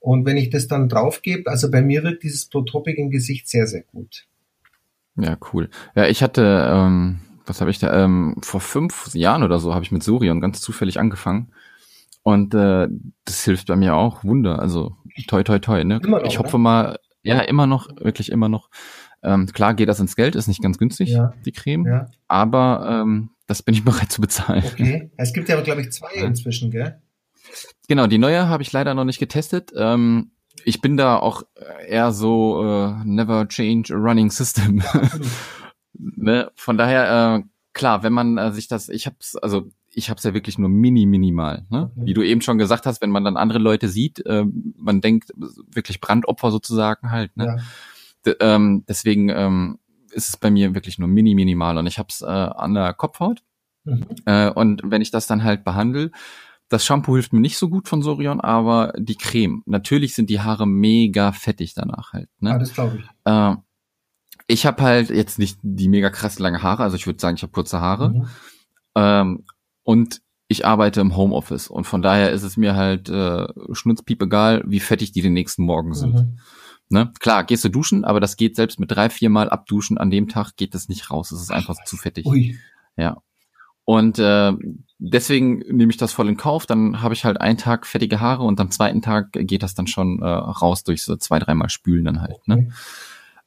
Und 0.00 0.26
wenn 0.26 0.36
ich 0.36 0.50
das 0.50 0.68
dann 0.68 0.88
drauf 0.88 1.22
gebe, 1.22 1.50
also 1.50 1.70
bei 1.70 1.80
mir 1.80 2.02
wirkt 2.02 2.22
dieses 2.24 2.46
Protopic 2.46 2.98
im 2.98 3.10
Gesicht 3.10 3.48
sehr, 3.48 3.66
sehr 3.66 3.82
gut. 3.82 4.26
Ja, 5.16 5.38
cool. 5.52 5.70
Ja, 5.94 6.06
ich 6.06 6.22
hatte, 6.22 6.68
ähm, 6.70 7.20
was 7.46 7.60
habe 7.60 7.70
ich 7.70 7.78
da, 7.78 8.04
ähm, 8.04 8.36
vor 8.42 8.60
fünf 8.60 9.14
Jahren 9.14 9.42
oder 9.42 9.58
so 9.58 9.74
habe 9.74 9.84
ich 9.84 9.92
mit 9.92 10.02
Surion 10.02 10.40
ganz 10.40 10.60
zufällig 10.60 10.98
angefangen. 10.98 11.52
Und 12.22 12.54
äh, 12.54 12.88
das 13.24 13.44
hilft 13.44 13.68
bei 13.68 13.76
mir 13.76 13.94
auch 13.94 14.24
Wunder. 14.24 14.58
Also 14.58 14.96
toi 15.26 15.42
toi 15.42 15.58
toi, 15.58 15.84
ne? 15.84 16.00
Noch, 16.00 16.22
ich 16.22 16.38
hoffe 16.38 16.58
mal, 16.58 16.98
ja, 17.22 17.40
immer 17.40 17.66
noch, 17.66 17.88
wirklich 18.00 18.30
immer 18.30 18.48
noch. 18.48 18.68
Ähm, 19.24 19.46
klar 19.46 19.74
geht 19.74 19.88
das 19.88 20.00
ins 20.00 20.16
Geld, 20.16 20.36
ist 20.36 20.48
nicht 20.48 20.62
ganz 20.62 20.78
günstig, 20.78 21.10
ja. 21.10 21.32
die 21.46 21.52
Creme, 21.52 21.86
ja. 21.86 22.06
aber 22.28 23.02
ähm, 23.02 23.30
das 23.46 23.62
bin 23.62 23.74
ich 23.74 23.84
bereit 23.84 24.12
zu 24.12 24.20
bezahlen. 24.20 24.62
Okay. 24.64 25.10
Es 25.16 25.32
gibt 25.32 25.48
ja 25.48 25.56
aber, 25.56 25.64
glaube 25.64 25.80
ich, 25.80 25.90
zwei 25.92 26.12
inzwischen, 26.14 26.70
gell? 26.70 27.00
Genau, 27.88 28.06
die 28.06 28.18
neue 28.18 28.48
habe 28.48 28.62
ich 28.62 28.72
leider 28.72 28.94
noch 28.94 29.04
nicht 29.04 29.18
getestet. 29.18 29.72
Ähm, 29.76 30.30
ich 30.64 30.80
bin 30.80 30.96
da 30.96 31.16
auch 31.18 31.42
eher 31.86 32.12
so 32.12 32.62
äh, 32.64 33.04
never 33.04 33.48
change 33.48 33.94
a 33.94 33.96
running 33.96 34.30
system. 34.30 34.82
Ja, 35.96 36.10
ne? 36.16 36.50
Von 36.56 36.76
daher, 36.76 37.44
äh, 37.44 37.48
klar, 37.72 38.02
wenn 38.02 38.12
man 38.12 38.36
äh, 38.36 38.50
sich 38.50 38.66
das, 38.66 38.88
ich 38.88 39.06
hab's, 39.06 39.36
also 39.36 39.70
ich 39.92 40.10
hab's 40.10 40.24
ja 40.24 40.34
wirklich 40.34 40.58
nur 40.58 40.68
mini 40.68 41.06
minimal. 41.06 41.64
Ne? 41.70 41.92
Okay. 41.94 42.06
Wie 42.06 42.14
du 42.14 42.22
eben 42.22 42.40
schon 42.40 42.58
gesagt 42.58 42.84
hast, 42.84 43.00
wenn 43.00 43.10
man 43.10 43.22
dann 43.22 43.36
andere 43.36 43.60
Leute 43.60 43.88
sieht, 43.88 44.26
äh, 44.26 44.44
man 44.76 45.00
denkt 45.00 45.30
wirklich 45.36 46.00
Brandopfer 46.00 46.50
sozusagen 46.50 47.12
halt. 47.12 47.36
Ne? 47.36 47.44
Ja 47.44 47.56
ähm, 48.40 48.84
deswegen 48.88 49.28
ähm, 49.28 49.78
ist 50.12 50.28
es 50.28 50.36
bei 50.36 50.50
mir 50.50 50.74
wirklich 50.74 50.98
nur 50.98 51.08
mini 51.08 51.34
minimal 51.34 51.78
und 51.78 51.86
ich 51.86 51.98
habe 51.98 52.08
es 52.10 52.22
äh, 52.22 52.26
an 52.26 52.74
der 52.74 52.94
Kopfhaut. 52.94 53.42
Mhm. 53.84 54.06
Äh, 54.24 54.50
und 54.50 54.82
wenn 54.84 55.02
ich 55.02 55.10
das 55.10 55.26
dann 55.26 55.44
halt 55.44 55.64
behandle, 55.64 56.10
das 56.68 56.84
Shampoo 56.84 57.14
hilft 57.14 57.32
mir 57.32 57.40
nicht 57.40 57.58
so 57.58 57.68
gut 57.68 57.88
von 57.88 58.02
Sorion, 58.02 58.40
aber 58.40 58.92
die 58.96 59.16
Creme. 59.16 59.62
Natürlich 59.66 60.14
sind 60.14 60.30
die 60.30 60.40
Haare 60.40 60.66
mega 60.66 61.32
fettig 61.32 61.74
danach 61.74 62.12
halt. 62.12 62.28
Ne? 62.40 62.50
Ja, 62.50 62.58
das 62.58 62.72
glaube 62.72 62.98
ich. 62.98 63.04
Äh, 63.24 63.54
ich 64.46 64.66
habe 64.66 64.82
halt 64.82 65.10
jetzt 65.10 65.38
nicht 65.38 65.58
die 65.62 65.88
mega 65.88 66.10
krass 66.10 66.38
lange 66.38 66.62
Haare, 66.62 66.82
also 66.82 66.96
ich 66.96 67.06
würde 67.06 67.20
sagen, 67.20 67.36
ich 67.36 67.42
habe 67.42 67.52
kurze 67.52 67.80
Haare. 67.80 68.10
Mhm. 68.10 68.28
Ähm, 68.94 69.44
und 69.82 70.20
ich 70.48 70.66
arbeite 70.66 71.00
im 71.00 71.16
Homeoffice 71.16 71.68
und 71.68 71.84
von 71.84 72.02
daher 72.02 72.30
ist 72.30 72.42
es 72.42 72.56
mir 72.56 72.76
halt 72.76 73.08
äh, 73.08 73.46
schnutzpiep 73.72 74.22
egal, 74.22 74.62
wie 74.66 74.80
fettig 74.80 75.12
die 75.12 75.22
den 75.22 75.32
nächsten 75.32 75.64
Morgen 75.64 75.94
sind. 75.94 76.14
Mhm. 76.14 76.38
Ne? 76.94 77.12
Klar, 77.18 77.42
gehst 77.42 77.64
du 77.64 77.68
duschen, 77.68 78.04
aber 78.04 78.20
das 78.20 78.36
geht 78.36 78.54
selbst 78.54 78.78
mit 78.78 78.88
drei, 78.92 79.10
vier 79.10 79.28
Mal 79.28 79.50
abduschen 79.50 79.98
an 79.98 80.12
dem 80.12 80.28
Tag 80.28 80.56
geht 80.56 80.74
das 80.74 80.88
nicht 80.88 81.10
raus. 81.10 81.32
Es 81.32 81.42
ist 81.42 81.50
einfach 81.50 81.74
zu 81.84 81.96
fettig. 81.96 82.24
Ui. 82.24 82.56
Ja. 82.96 83.20
Und 83.84 84.20
äh, 84.20 84.52
deswegen 84.98 85.58
nehme 85.58 85.90
ich 85.90 85.96
das 85.96 86.12
voll 86.12 86.28
in 86.28 86.36
Kauf. 86.36 86.66
Dann 86.66 87.02
habe 87.02 87.12
ich 87.12 87.24
halt 87.24 87.40
einen 87.40 87.58
Tag 87.58 87.84
fettige 87.84 88.20
Haare 88.20 88.44
und 88.44 88.60
am 88.60 88.70
zweiten 88.70 89.02
Tag 89.02 89.32
geht 89.32 89.64
das 89.64 89.74
dann 89.74 89.88
schon 89.88 90.22
äh, 90.22 90.24
raus 90.24 90.84
durch 90.84 91.02
so 91.02 91.16
zwei, 91.16 91.40
dreimal 91.40 91.68
Spülen 91.68 92.04
dann 92.04 92.20
halt. 92.20 92.46
Ne? 92.46 92.68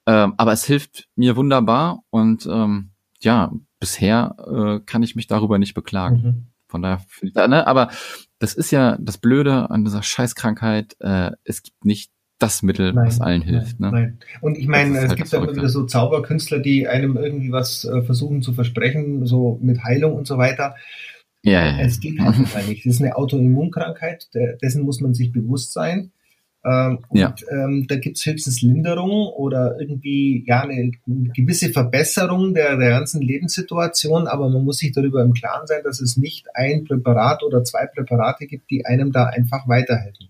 Ähm, 0.06 0.34
aber 0.36 0.52
es 0.52 0.66
hilft 0.66 1.08
mir 1.16 1.38
wunderbar 1.38 2.04
und 2.10 2.46
ähm, 2.52 2.90
ja, 3.22 3.54
bisher 3.80 4.36
äh, 4.46 4.86
kann 4.86 5.04
ich 5.04 5.16
mich 5.16 5.28
darüber 5.28 5.58
nicht 5.58 5.74
beklagen. 5.74 6.22
Mhm. 6.22 6.48
Von 6.68 6.82
daher, 6.82 7.00
ne? 7.48 7.66
aber 7.66 7.92
das 8.40 8.56
ist 8.56 8.72
ja 8.72 8.98
das 9.00 9.18
Blöde 9.18 9.70
an 9.70 9.86
dieser 9.86 10.04
Scheißkrankheit. 10.04 10.98
Äh, 11.00 11.32
es 11.46 11.64
gibt 11.64 11.86
nicht 11.86 12.12
das 12.40 12.62
Mittel, 12.62 12.94
nein, 12.94 13.08
was 13.08 13.20
allen 13.20 13.42
hilft. 13.42 13.80
Nein, 13.80 13.92
ne? 13.92 14.00
nein. 14.00 14.18
Und 14.42 14.58
ich 14.58 14.68
meine, 14.68 14.98
es 14.98 15.10
halt 15.10 15.18
gibt 15.18 15.34
auch 15.34 15.44
immer 15.44 15.56
wieder 15.56 15.70
so 15.70 15.86
Zauberkünstler, 15.86 16.60
die 16.60 16.88
einem 16.88 17.18
irgendwie 17.18 17.52
was 17.52 17.86
äh, 17.86 18.02
versuchen 18.04 18.42
zu 18.42 18.54
versprechen, 18.54 19.26
so 19.26 19.60
mit 19.62 19.84
Heilung 19.84 20.14
und 20.14 20.28
so 20.28 20.38
weiter. 20.38 20.76
Ja, 21.44 21.66
ja. 21.66 21.80
Es 21.80 22.00
geht 22.00 22.20
halt 22.20 22.38
nicht. 22.68 22.86
Das 22.86 22.96
ist 22.96 23.02
eine 23.02 23.16
Autoimmunkrankheit, 23.16 24.30
dessen 24.62 24.84
muss 24.84 25.02
man 25.02 25.14
sich 25.14 25.32
bewusst 25.32 25.74
sein. 25.74 26.12
Ähm, 26.66 27.00
und 27.10 27.20
ja. 27.20 27.34
ähm, 27.50 27.86
da 27.88 27.96
gibt 27.96 28.18
es 28.18 28.26
höchstens 28.26 28.62
Linderung 28.62 29.28
oder 29.28 29.80
irgendwie 29.80 30.44
ja 30.46 30.62
eine, 30.62 30.92
eine 31.06 31.30
gewisse 31.30 31.70
Verbesserung 31.70 32.54
der, 32.54 32.78
der 32.78 32.90
ganzen 32.90 33.22
Lebenssituation, 33.22 34.28
aber 34.28 34.50
man 34.50 34.66
muss 34.66 34.80
sich 34.80 34.92
darüber 34.92 35.24
im 35.24 35.34
Klaren 35.34 35.68
sein, 35.68 35.82
dass 35.84 36.02
es 36.02 36.18
nicht 36.18 36.48
ein 36.56 36.84
Präparat 36.84 37.44
oder 37.44 37.64
zwei 37.64 37.86
Präparate 37.86 38.48
gibt, 38.48 38.70
die 38.70 38.86
einem 38.86 39.12
da 39.12 39.26
einfach 39.26 39.68
weiterhelfen. 39.68 40.30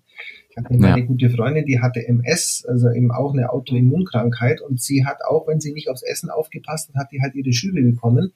Ich 0.57 0.63
hatte 0.63 0.77
meine 0.79 0.99
ja. 1.01 1.05
gute 1.05 1.29
Freundin, 1.29 1.65
die 1.65 1.79
hatte 1.79 2.07
MS, 2.07 2.65
also 2.67 2.89
eben 2.89 3.11
auch 3.11 3.33
eine 3.33 3.51
Autoimmunkrankheit 3.51 4.59
und 4.61 4.81
sie 4.81 5.05
hat 5.05 5.17
auch, 5.27 5.47
wenn 5.47 5.59
sie 5.59 5.71
nicht 5.71 5.89
aufs 5.89 6.01
Essen 6.01 6.31
aufgepasst 6.31 6.89
hat, 6.89 6.95
hat 6.95 7.11
die 7.11 7.21
halt 7.21 7.35
ihre 7.35 7.53
Schübe 7.53 7.81
bekommen. 7.83 8.33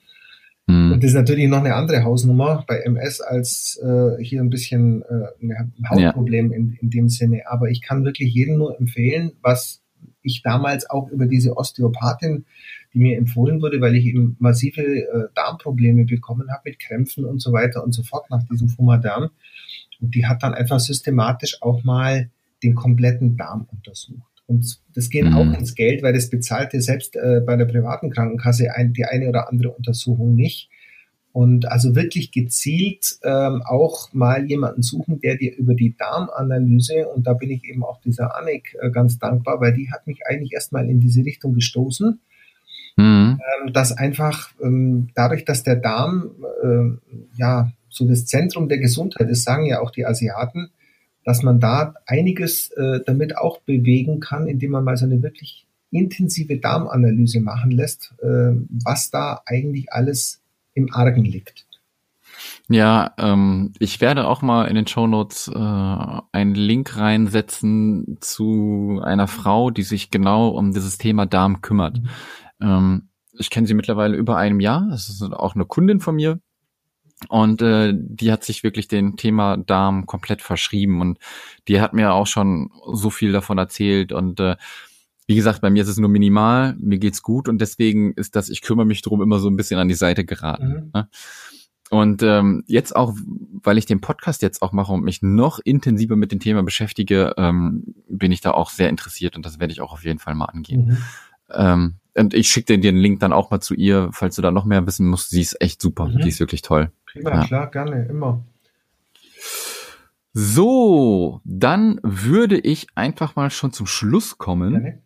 Mhm. 0.68 0.92
Und 0.94 1.04
das 1.04 1.12
ist 1.12 1.16
natürlich 1.16 1.48
noch 1.48 1.60
eine 1.60 1.74
andere 1.74 2.04
Hausnummer 2.04 2.64
bei 2.68 2.78
MS 2.78 3.22
als 3.22 3.82
äh, 3.84 4.24
hier 4.24 4.42
ein 4.42 4.52
bisschen 4.52 5.02
äh, 5.02 5.44
ein 5.44 5.90
Hautproblem 5.90 6.52
ja. 6.52 6.58
in, 6.58 6.78
in 6.80 6.90
dem 6.92 7.10
Sinne. 7.10 7.42
Aber 7.48 7.70
ich 7.70 7.82
kann 7.82 8.06
wirklich 8.06 8.32
jedem 8.34 8.58
nur 8.58 8.80
empfehlen, 8.80 9.32
was 9.42 9.82
ich 10.22 10.44
damals 10.44 10.88
auch 10.88 11.10
über 11.10 11.26
diese 11.26 11.58
Osteopathin, 11.58 12.46
die 12.94 13.00
mir 13.00 13.18
empfohlen 13.18 13.62
wurde, 13.62 13.82
weil 13.82 13.96
ich 13.96 14.06
eben 14.06 14.36
massive 14.40 14.82
äh, 14.82 15.28
Darmprobleme 15.34 16.06
bekommen 16.06 16.52
habe 16.52 16.62
mit 16.66 16.80
Krämpfen 16.80 17.26
und 17.26 17.42
so 17.42 17.52
weiter 17.52 17.84
und 17.84 17.94
so 17.94 18.04
fort 18.04 18.30
nach 18.30 18.44
diesem 18.44 18.70
Fumadern. 18.70 19.32
Und 20.02 20.16
die 20.16 20.26
hat 20.26 20.44
dann 20.44 20.54
einfach 20.54 20.80
systematisch 20.80 21.62
auch 21.62 21.84
mal 21.84 22.30
den 22.64 22.76
kompletten 22.76 23.38
Darm 23.38 23.68
untersucht. 23.72 24.32
Und 24.48 24.80
das 24.94 25.10
geht 25.10 25.26
mhm. 25.26 25.34
auch 25.34 25.54
ins 25.58 25.76
Geld, 25.76 26.04
weil 26.04 26.14
das 26.14 26.30
bezahlte 26.30 26.82
selbst 26.82 27.16
äh, 27.16 27.42
bei 27.46 27.56
der 27.56 27.66
privaten 27.66 28.10
Krankenkasse 28.10 28.76
ein, 28.76 28.92
die 28.92 29.06
eine 29.06 29.30
oder 29.30 29.50
andere 29.50 29.72
Untersuchung 29.72 30.36
nicht. 30.36 30.70
Und 31.34 31.72
also 31.72 31.96
wirklich 31.96 32.34
gezielt 32.34 33.18
ähm, 33.24 33.62
auch 33.66 34.12
mal 34.12 34.46
jemanden 34.46 34.82
suchen, 34.82 35.22
der 35.22 35.38
dir 35.38 35.56
über 35.56 35.76
die 35.76 35.96
Darmanalyse, 35.96 37.08
und 37.08 37.26
da 37.26 37.34
bin 37.34 37.50
ich 37.50 37.64
eben 37.64 37.86
auch 37.86 38.02
dieser 38.02 38.36
Annik 38.36 38.76
äh, 38.82 38.92
ganz 38.92 39.18
dankbar, 39.18 39.62
weil 39.62 39.74
die 39.74 39.90
hat 39.92 40.08
mich 40.08 40.26
eigentlich 40.28 40.52
erstmal 40.52 40.90
in 40.90 41.00
diese 41.00 41.24
Richtung 41.24 41.54
gestoßen, 41.54 42.20
mhm. 42.98 43.40
ähm, 43.64 43.72
dass 43.72 43.94
einfach 43.94 44.50
ähm, 44.62 45.08
dadurch, 45.16 45.46
dass 45.46 45.64
der 45.64 45.78
Darm 45.78 46.32
äh, 46.62 47.38
ja 47.38 47.72
so 47.92 48.08
das 48.08 48.26
Zentrum 48.26 48.70
der 48.70 48.80
Gesundheit 48.80 49.30
ist, 49.30 49.44
sagen 49.44 49.66
ja 49.66 49.82
auch 49.82 49.92
die 49.92 50.06
Asiaten, 50.06 50.72
dass 51.24 51.44
man 51.44 51.60
da 51.60 51.94
einiges 52.08 52.72
äh, 52.72 53.02
damit 53.06 53.38
auch 53.38 53.60
bewegen 53.60 54.20
kann, 54.20 54.48
indem 54.48 54.72
man 54.72 54.84
mal 54.84 54.98
so 54.98 55.06
eine 55.06 55.22
wirklich 55.22 55.68
intensive 55.92 56.58
Darmanalyse 56.58 57.42
machen 57.42 57.72
lässt, 57.72 58.16
äh, 58.24 58.54
was 58.84 59.12
da 59.12 59.42
eigentlich 59.46 59.92
alles 59.92 60.42
im 60.74 60.94
Argen 60.94 61.26
liegt. 61.26 61.68
Ja, 62.70 63.14
ähm, 63.18 63.74
ich 63.80 64.02
werde 64.02 64.28
auch 64.28 64.42
mal 64.42 64.66
in 64.66 64.76
den 64.76 64.88
Shownotes 64.88 65.50
äh, 65.54 65.58
einen 65.58 66.56
Link 66.56 66.98
reinsetzen 66.98 68.18
zu 68.22 69.02
einer 69.04 69.28
Frau, 69.28 69.70
die 69.70 69.84
sich 69.84 70.10
genau 70.10 70.50
um 70.50 70.74
dieses 70.74 70.98
Thema 70.98 71.26
Darm 71.26 71.62
kümmert. 71.62 72.00
Mhm. 72.02 72.10
Ähm, 72.62 73.10
ich 73.34 73.50
kenne 73.50 73.68
sie 73.68 73.74
mittlerweile 73.74 74.16
über 74.16 74.38
einem 74.38 74.60
Jahr. 74.60 74.88
Das 74.90 75.10
ist 75.10 75.22
auch 75.22 75.56
eine 75.56 75.66
Kundin 75.66 76.00
von 76.00 76.16
mir. 76.16 76.40
Und 77.30 77.62
äh, 77.62 77.94
die 77.96 78.32
hat 78.32 78.44
sich 78.44 78.64
wirklich 78.64 78.88
dem 78.88 79.16
Thema 79.16 79.58
Darm 79.58 80.06
komplett 80.06 80.42
verschrieben 80.42 81.02
und 81.02 81.20
die 81.68 81.80
hat 81.80 81.94
mir 81.94 82.14
auch 82.14 82.28
schon 82.28 82.72
so 82.94 83.10
viel 83.10 83.32
davon 83.32 83.58
erzählt 83.58 84.12
und 84.12 84.40
äh, 84.40 84.56
wie 85.28 85.36
gesagt, 85.36 85.62
bei 85.62 85.70
mir 85.70 85.84
ist 85.84 85.90
es 85.90 85.98
nur 85.98 86.10
minimal, 86.10 86.76
mir 86.80 86.98
geht's 86.98 87.22
gut 87.22 87.48
und 87.48 87.62
deswegen 87.62 88.12
ist 88.14 88.36
das, 88.36 88.50
ich 88.50 88.62
kümmere 88.62 88.86
mich 88.86 89.02
drum 89.02 89.22
immer 89.22 89.40
so 89.40 89.50
ein 89.50 89.56
bisschen 89.56 89.80
an 89.80 89.88
die 89.88 89.94
Seite 89.94 90.26
geraten. 90.26 90.68
Mhm. 90.68 90.92
Ne? 90.94 91.10
Und 91.90 92.24
ähm, 92.24 92.64
jetzt 92.68 92.96
auch, 92.96 93.14
weil 93.64 93.78
ich 93.78 93.86
den 93.86 94.02
Podcast 94.02 94.42
jetzt 94.42 94.62
auch 94.62 94.72
mache 94.72 94.94
und 94.94 95.04
mich 95.04 95.22
noch 95.22 95.60
intensiver 95.64 96.16
mit 96.16 96.32
dem 96.32 96.40
Thema 96.40 96.64
beschäftige, 96.64 97.34
ähm, 97.38 97.96
bin 98.08 98.32
ich 98.32 98.42
da 98.42 98.52
auch 98.52 98.70
sehr 98.70 98.90
interessiert 98.90 99.36
und 99.36 99.46
das 99.46 99.60
werde 99.60 99.74
ich 99.74 99.82
auch 99.82 99.94
auf 99.94 100.04
jeden 100.04 100.20
Fall 100.20 100.36
mal 100.36 100.46
angehen. 100.46 100.86
Mhm. 100.86 100.98
Ähm, 101.54 101.96
und 102.14 102.34
ich 102.34 102.50
schicke 102.50 102.78
dir 102.78 102.80
den 102.82 102.98
Link 102.98 103.20
dann 103.20 103.34
auch 103.34 103.52
mal 103.52 103.62
zu 103.62 103.74
ihr, 103.74 104.10
falls 104.12 104.36
du 104.36 104.42
da 104.42 104.52
noch 104.52 104.66
mehr 104.66 104.86
wissen 104.86 105.08
musst. 105.08 105.30
Sie 105.30 105.42
ist 105.42 105.62
echt 105.62 105.82
super. 105.82 106.08
Mhm. 106.08 106.20
Die 106.20 106.30
ist 106.30 106.40
wirklich 106.40 106.62
toll. 106.62 106.92
Prima, 107.12 107.32
ja. 107.32 107.45
klar, 107.45 107.71
gerne, 107.71 108.06
immer. 108.06 108.43
So, 110.34 111.41
dann 111.43 112.00
würde 112.04 112.58
ich 112.58 112.88
einfach 112.95 113.36
mal 113.36 113.50
schon 113.50 113.74
zum 113.74 113.86
Schluss 113.86 114.38
kommen. 114.38 114.71
Gerne. 114.71 115.02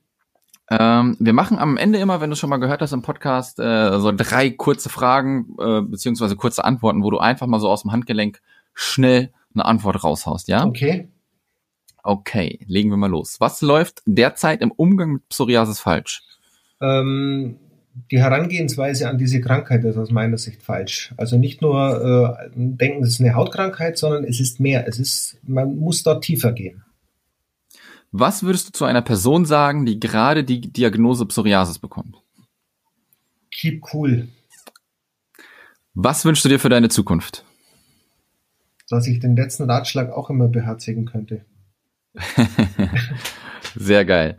Ähm, 0.70 1.16
wir 1.20 1.34
machen 1.34 1.60
am 1.60 1.78
Ende 1.78 2.00
immer, 2.00 2.22
wenn 2.22 2.30
du 2.30 2.36
schon 2.36 2.50
mal 2.50 2.58
gehört 2.58 2.82
hast 2.82 2.92
im 2.92 3.02
Podcast, 3.02 3.60
äh, 3.60 4.00
so 4.00 4.12
drei 4.12 4.50
kurze 4.50 4.90
Fragen 4.90 5.56
äh, 5.60 5.82
beziehungsweise 5.82 6.36
kurze 6.36 6.64
Antworten, 6.66 7.04
wo 7.04 7.12
du 7.12 7.20
einfach 7.20 7.48
mal 7.48 7.60
so 7.60 7.70
aus 7.70 7.84
dem 7.84 7.92
Handgelenk 7.92 8.42
schnell 8.74 9.32
eine 9.54 9.66
Antwort 9.66 10.04
raushaust, 10.04 10.48
ja? 10.48 10.66
Okay. 10.66 11.10
Okay, 12.04 12.60
legen 12.68 12.92
wir 12.92 12.98
mal 12.98 13.10
los. 13.10 13.40
Was 13.40 13.62
läuft 13.62 14.02
derzeit 14.06 14.62
im 14.62 14.72
Umgang 14.72 15.14
mit 15.14 15.30
Psoriasis 15.30 15.80
falsch? 15.80 16.24
Ähm, 16.82 17.58
die 18.12 18.20
Herangehensweise 18.20 19.10
an 19.10 19.18
diese 19.18 19.40
Krankheit 19.40 19.84
ist 19.86 19.98
aus 19.98 20.12
meiner 20.12 20.38
Sicht 20.38 20.62
falsch. 20.62 21.14
Also 21.18 21.38
nicht 21.38 21.62
nur 21.62 22.38
äh, 22.46 22.50
denken, 22.54 23.04
es 23.04 23.12
ist 23.12 23.22
eine 23.22 23.36
Hautkrankheit, 23.36 23.98
sondern 23.98 24.26
es 24.26 24.40
ist 24.40 24.60
mehr. 24.60 24.88
Es 24.88 25.00
ist, 25.00 25.38
man 25.44 25.78
muss 25.78 26.04
dort 26.04 26.24
tiefer 26.24 26.52
gehen. 26.52 26.84
Was 28.12 28.44
würdest 28.44 28.68
du 28.68 28.72
zu 28.74 28.86
einer 28.86 29.02
Person 29.02 29.46
sagen, 29.46 29.86
die 29.86 30.00
gerade 30.00 30.44
die 30.44 30.62
Diagnose 30.62 31.26
Psoriasis 31.26 31.80
bekommt? 31.80 32.18
Keep 33.52 33.84
cool. 33.94 34.28
Was 35.94 36.26
wünschst 36.26 36.44
du 36.44 36.50
dir 36.50 36.60
für 36.60 36.70
deine 36.70 36.90
Zukunft? 36.90 37.46
Dass 38.90 39.08
ich 39.08 39.20
den 39.20 39.36
letzten 39.36 39.70
Ratschlag 39.70 40.12
auch 40.12 40.30
immer 40.30 40.50
beherzigen 40.50 41.06
könnte. 41.06 41.46
Sehr 43.76 44.06
geil. 44.06 44.38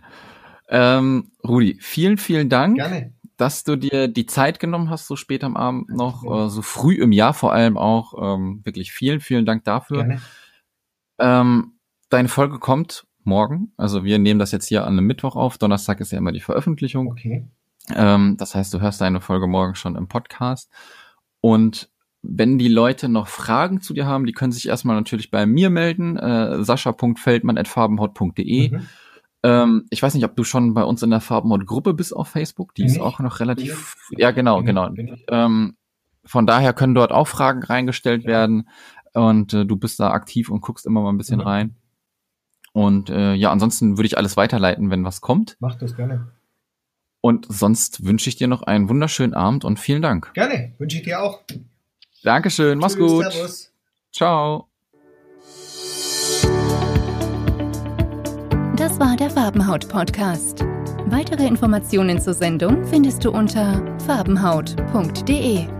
Ähm, 0.68 1.30
Rudi, 1.46 1.78
vielen, 1.80 2.18
vielen 2.18 2.48
Dank. 2.48 2.76
Gerne 2.76 3.15
dass 3.36 3.64
du 3.64 3.76
dir 3.76 4.08
die 4.08 4.26
Zeit 4.26 4.60
genommen 4.60 4.90
hast, 4.90 5.06
so 5.06 5.16
spät 5.16 5.44
am 5.44 5.56
Abend 5.56 5.90
noch, 5.90 6.24
äh, 6.24 6.48
so 6.48 6.62
früh 6.62 6.94
im 6.94 7.12
Jahr 7.12 7.34
vor 7.34 7.52
allem 7.52 7.76
auch. 7.76 8.14
Ähm, 8.20 8.60
wirklich 8.64 8.92
vielen, 8.92 9.20
vielen 9.20 9.44
Dank 9.44 9.64
dafür. 9.64 10.18
Ähm, 11.18 11.72
deine 12.08 12.28
Folge 12.28 12.58
kommt 12.58 13.06
morgen. 13.24 13.72
Also 13.76 14.04
wir 14.04 14.18
nehmen 14.18 14.38
das 14.38 14.52
jetzt 14.52 14.68
hier 14.68 14.84
an 14.84 14.92
einem 14.92 15.06
Mittwoch 15.06 15.36
auf. 15.36 15.58
Donnerstag 15.58 16.00
ist 16.00 16.12
ja 16.12 16.18
immer 16.18 16.32
die 16.32 16.40
Veröffentlichung. 16.40 17.08
Okay. 17.08 17.46
Ähm, 17.94 18.36
das 18.38 18.54
heißt, 18.54 18.72
du 18.72 18.80
hörst 18.80 19.00
deine 19.00 19.20
Folge 19.20 19.46
morgen 19.46 19.74
schon 19.74 19.96
im 19.96 20.08
Podcast. 20.08 20.70
Und 21.40 21.90
wenn 22.22 22.58
die 22.58 22.68
Leute 22.68 23.08
noch 23.08 23.28
Fragen 23.28 23.80
zu 23.80 23.94
dir 23.94 24.06
haben, 24.06 24.26
die 24.26 24.32
können 24.32 24.52
sich 24.52 24.68
erstmal 24.68 24.96
natürlich 24.96 25.30
bei 25.30 25.46
mir 25.46 25.70
melden, 25.70 26.16
äh, 26.16 26.64
sascha.feldmann.farbenhaut.de. 26.64 28.70
Mhm. 28.70 28.88
Ähm, 29.46 29.86
ich 29.90 30.02
weiß 30.02 30.14
nicht, 30.14 30.24
ob 30.24 30.34
du 30.34 30.42
schon 30.42 30.74
bei 30.74 30.82
uns 30.82 31.04
in 31.04 31.10
der 31.10 31.20
Farbenmod-Gruppe 31.20 31.94
bist 31.94 32.14
auf 32.14 32.26
Facebook. 32.26 32.74
Die 32.74 32.82
bin 32.82 32.90
ist 32.90 32.96
ich? 32.96 33.02
auch 33.02 33.20
noch 33.20 33.38
relativ. 33.38 33.96
Bin 34.10 34.18
ja, 34.18 34.32
genau, 34.32 34.56
bin 34.56 34.66
genau. 34.66 34.90
Ich, 34.92 35.24
ähm, 35.30 35.76
von 36.24 36.46
daher 36.48 36.72
können 36.72 36.96
dort 36.96 37.12
auch 37.12 37.28
Fragen 37.28 37.62
reingestellt 37.62 38.24
ja. 38.24 38.30
werden. 38.30 38.68
Und 39.14 39.54
äh, 39.54 39.64
du 39.64 39.76
bist 39.76 40.00
da 40.00 40.10
aktiv 40.10 40.50
und 40.50 40.62
guckst 40.62 40.84
immer 40.84 41.00
mal 41.00 41.10
ein 41.10 41.16
bisschen 41.16 41.38
mhm. 41.38 41.46
rein. 41.46 41.76
Und 42.72 43.08
äh, 43.08 43.34
ja, 43.34 43.52
ansonsten 43.52 43.96
würde 43.96 44.06
ich 44.06 44.18
alles 44.18 44.36
weiterleiten, 44.36 44.90
wenn 44.90 45.04
was 45.04 45.20
kommt. 45.20 45.56
Mach 45.60 45.76
das 45.76 45.94
gerne. 45.94 46.32
Und 47.20 47.46
sonst 47.48 48.04
wünsche 48.04 48.28
ich 48.28 48.36
dir 48.36 48.48
noch 48.48 48.62
einen 48.62 48.88
wunderschönen 48.88 49.32
Abend 49.32 49.64
und 49.64 49.78
vielen 49.78 50.02
Dank. 50.02 50.34
Gerne, 50.34 50.74
wünsche 50.78 50.98
ich 50.98 51.04
dir 51.04 51.22
auch. 51.22 51.40
Dankeschön, 52.22 52.78
mach's 52.78 52.94
Tschüss, 52.94 53.10
gut. 53.10 53.32
Servus. 53.32 53.72
Ciao. 54.12 54.65
Das 58.76 59.00
war 59.00 59.16
der 59.16 59.30
Farbenhaut-Podcast. 59.30 60.62
Weitere 61.06 61.46
Informationen 61.46 62.20
zur 62.20 62.34
Sendung 62.34 62.84
findest 62.84 63.24
du 63.24 63.30
unter 63.30 63.82
farbenhaut.de. 64.06 65.75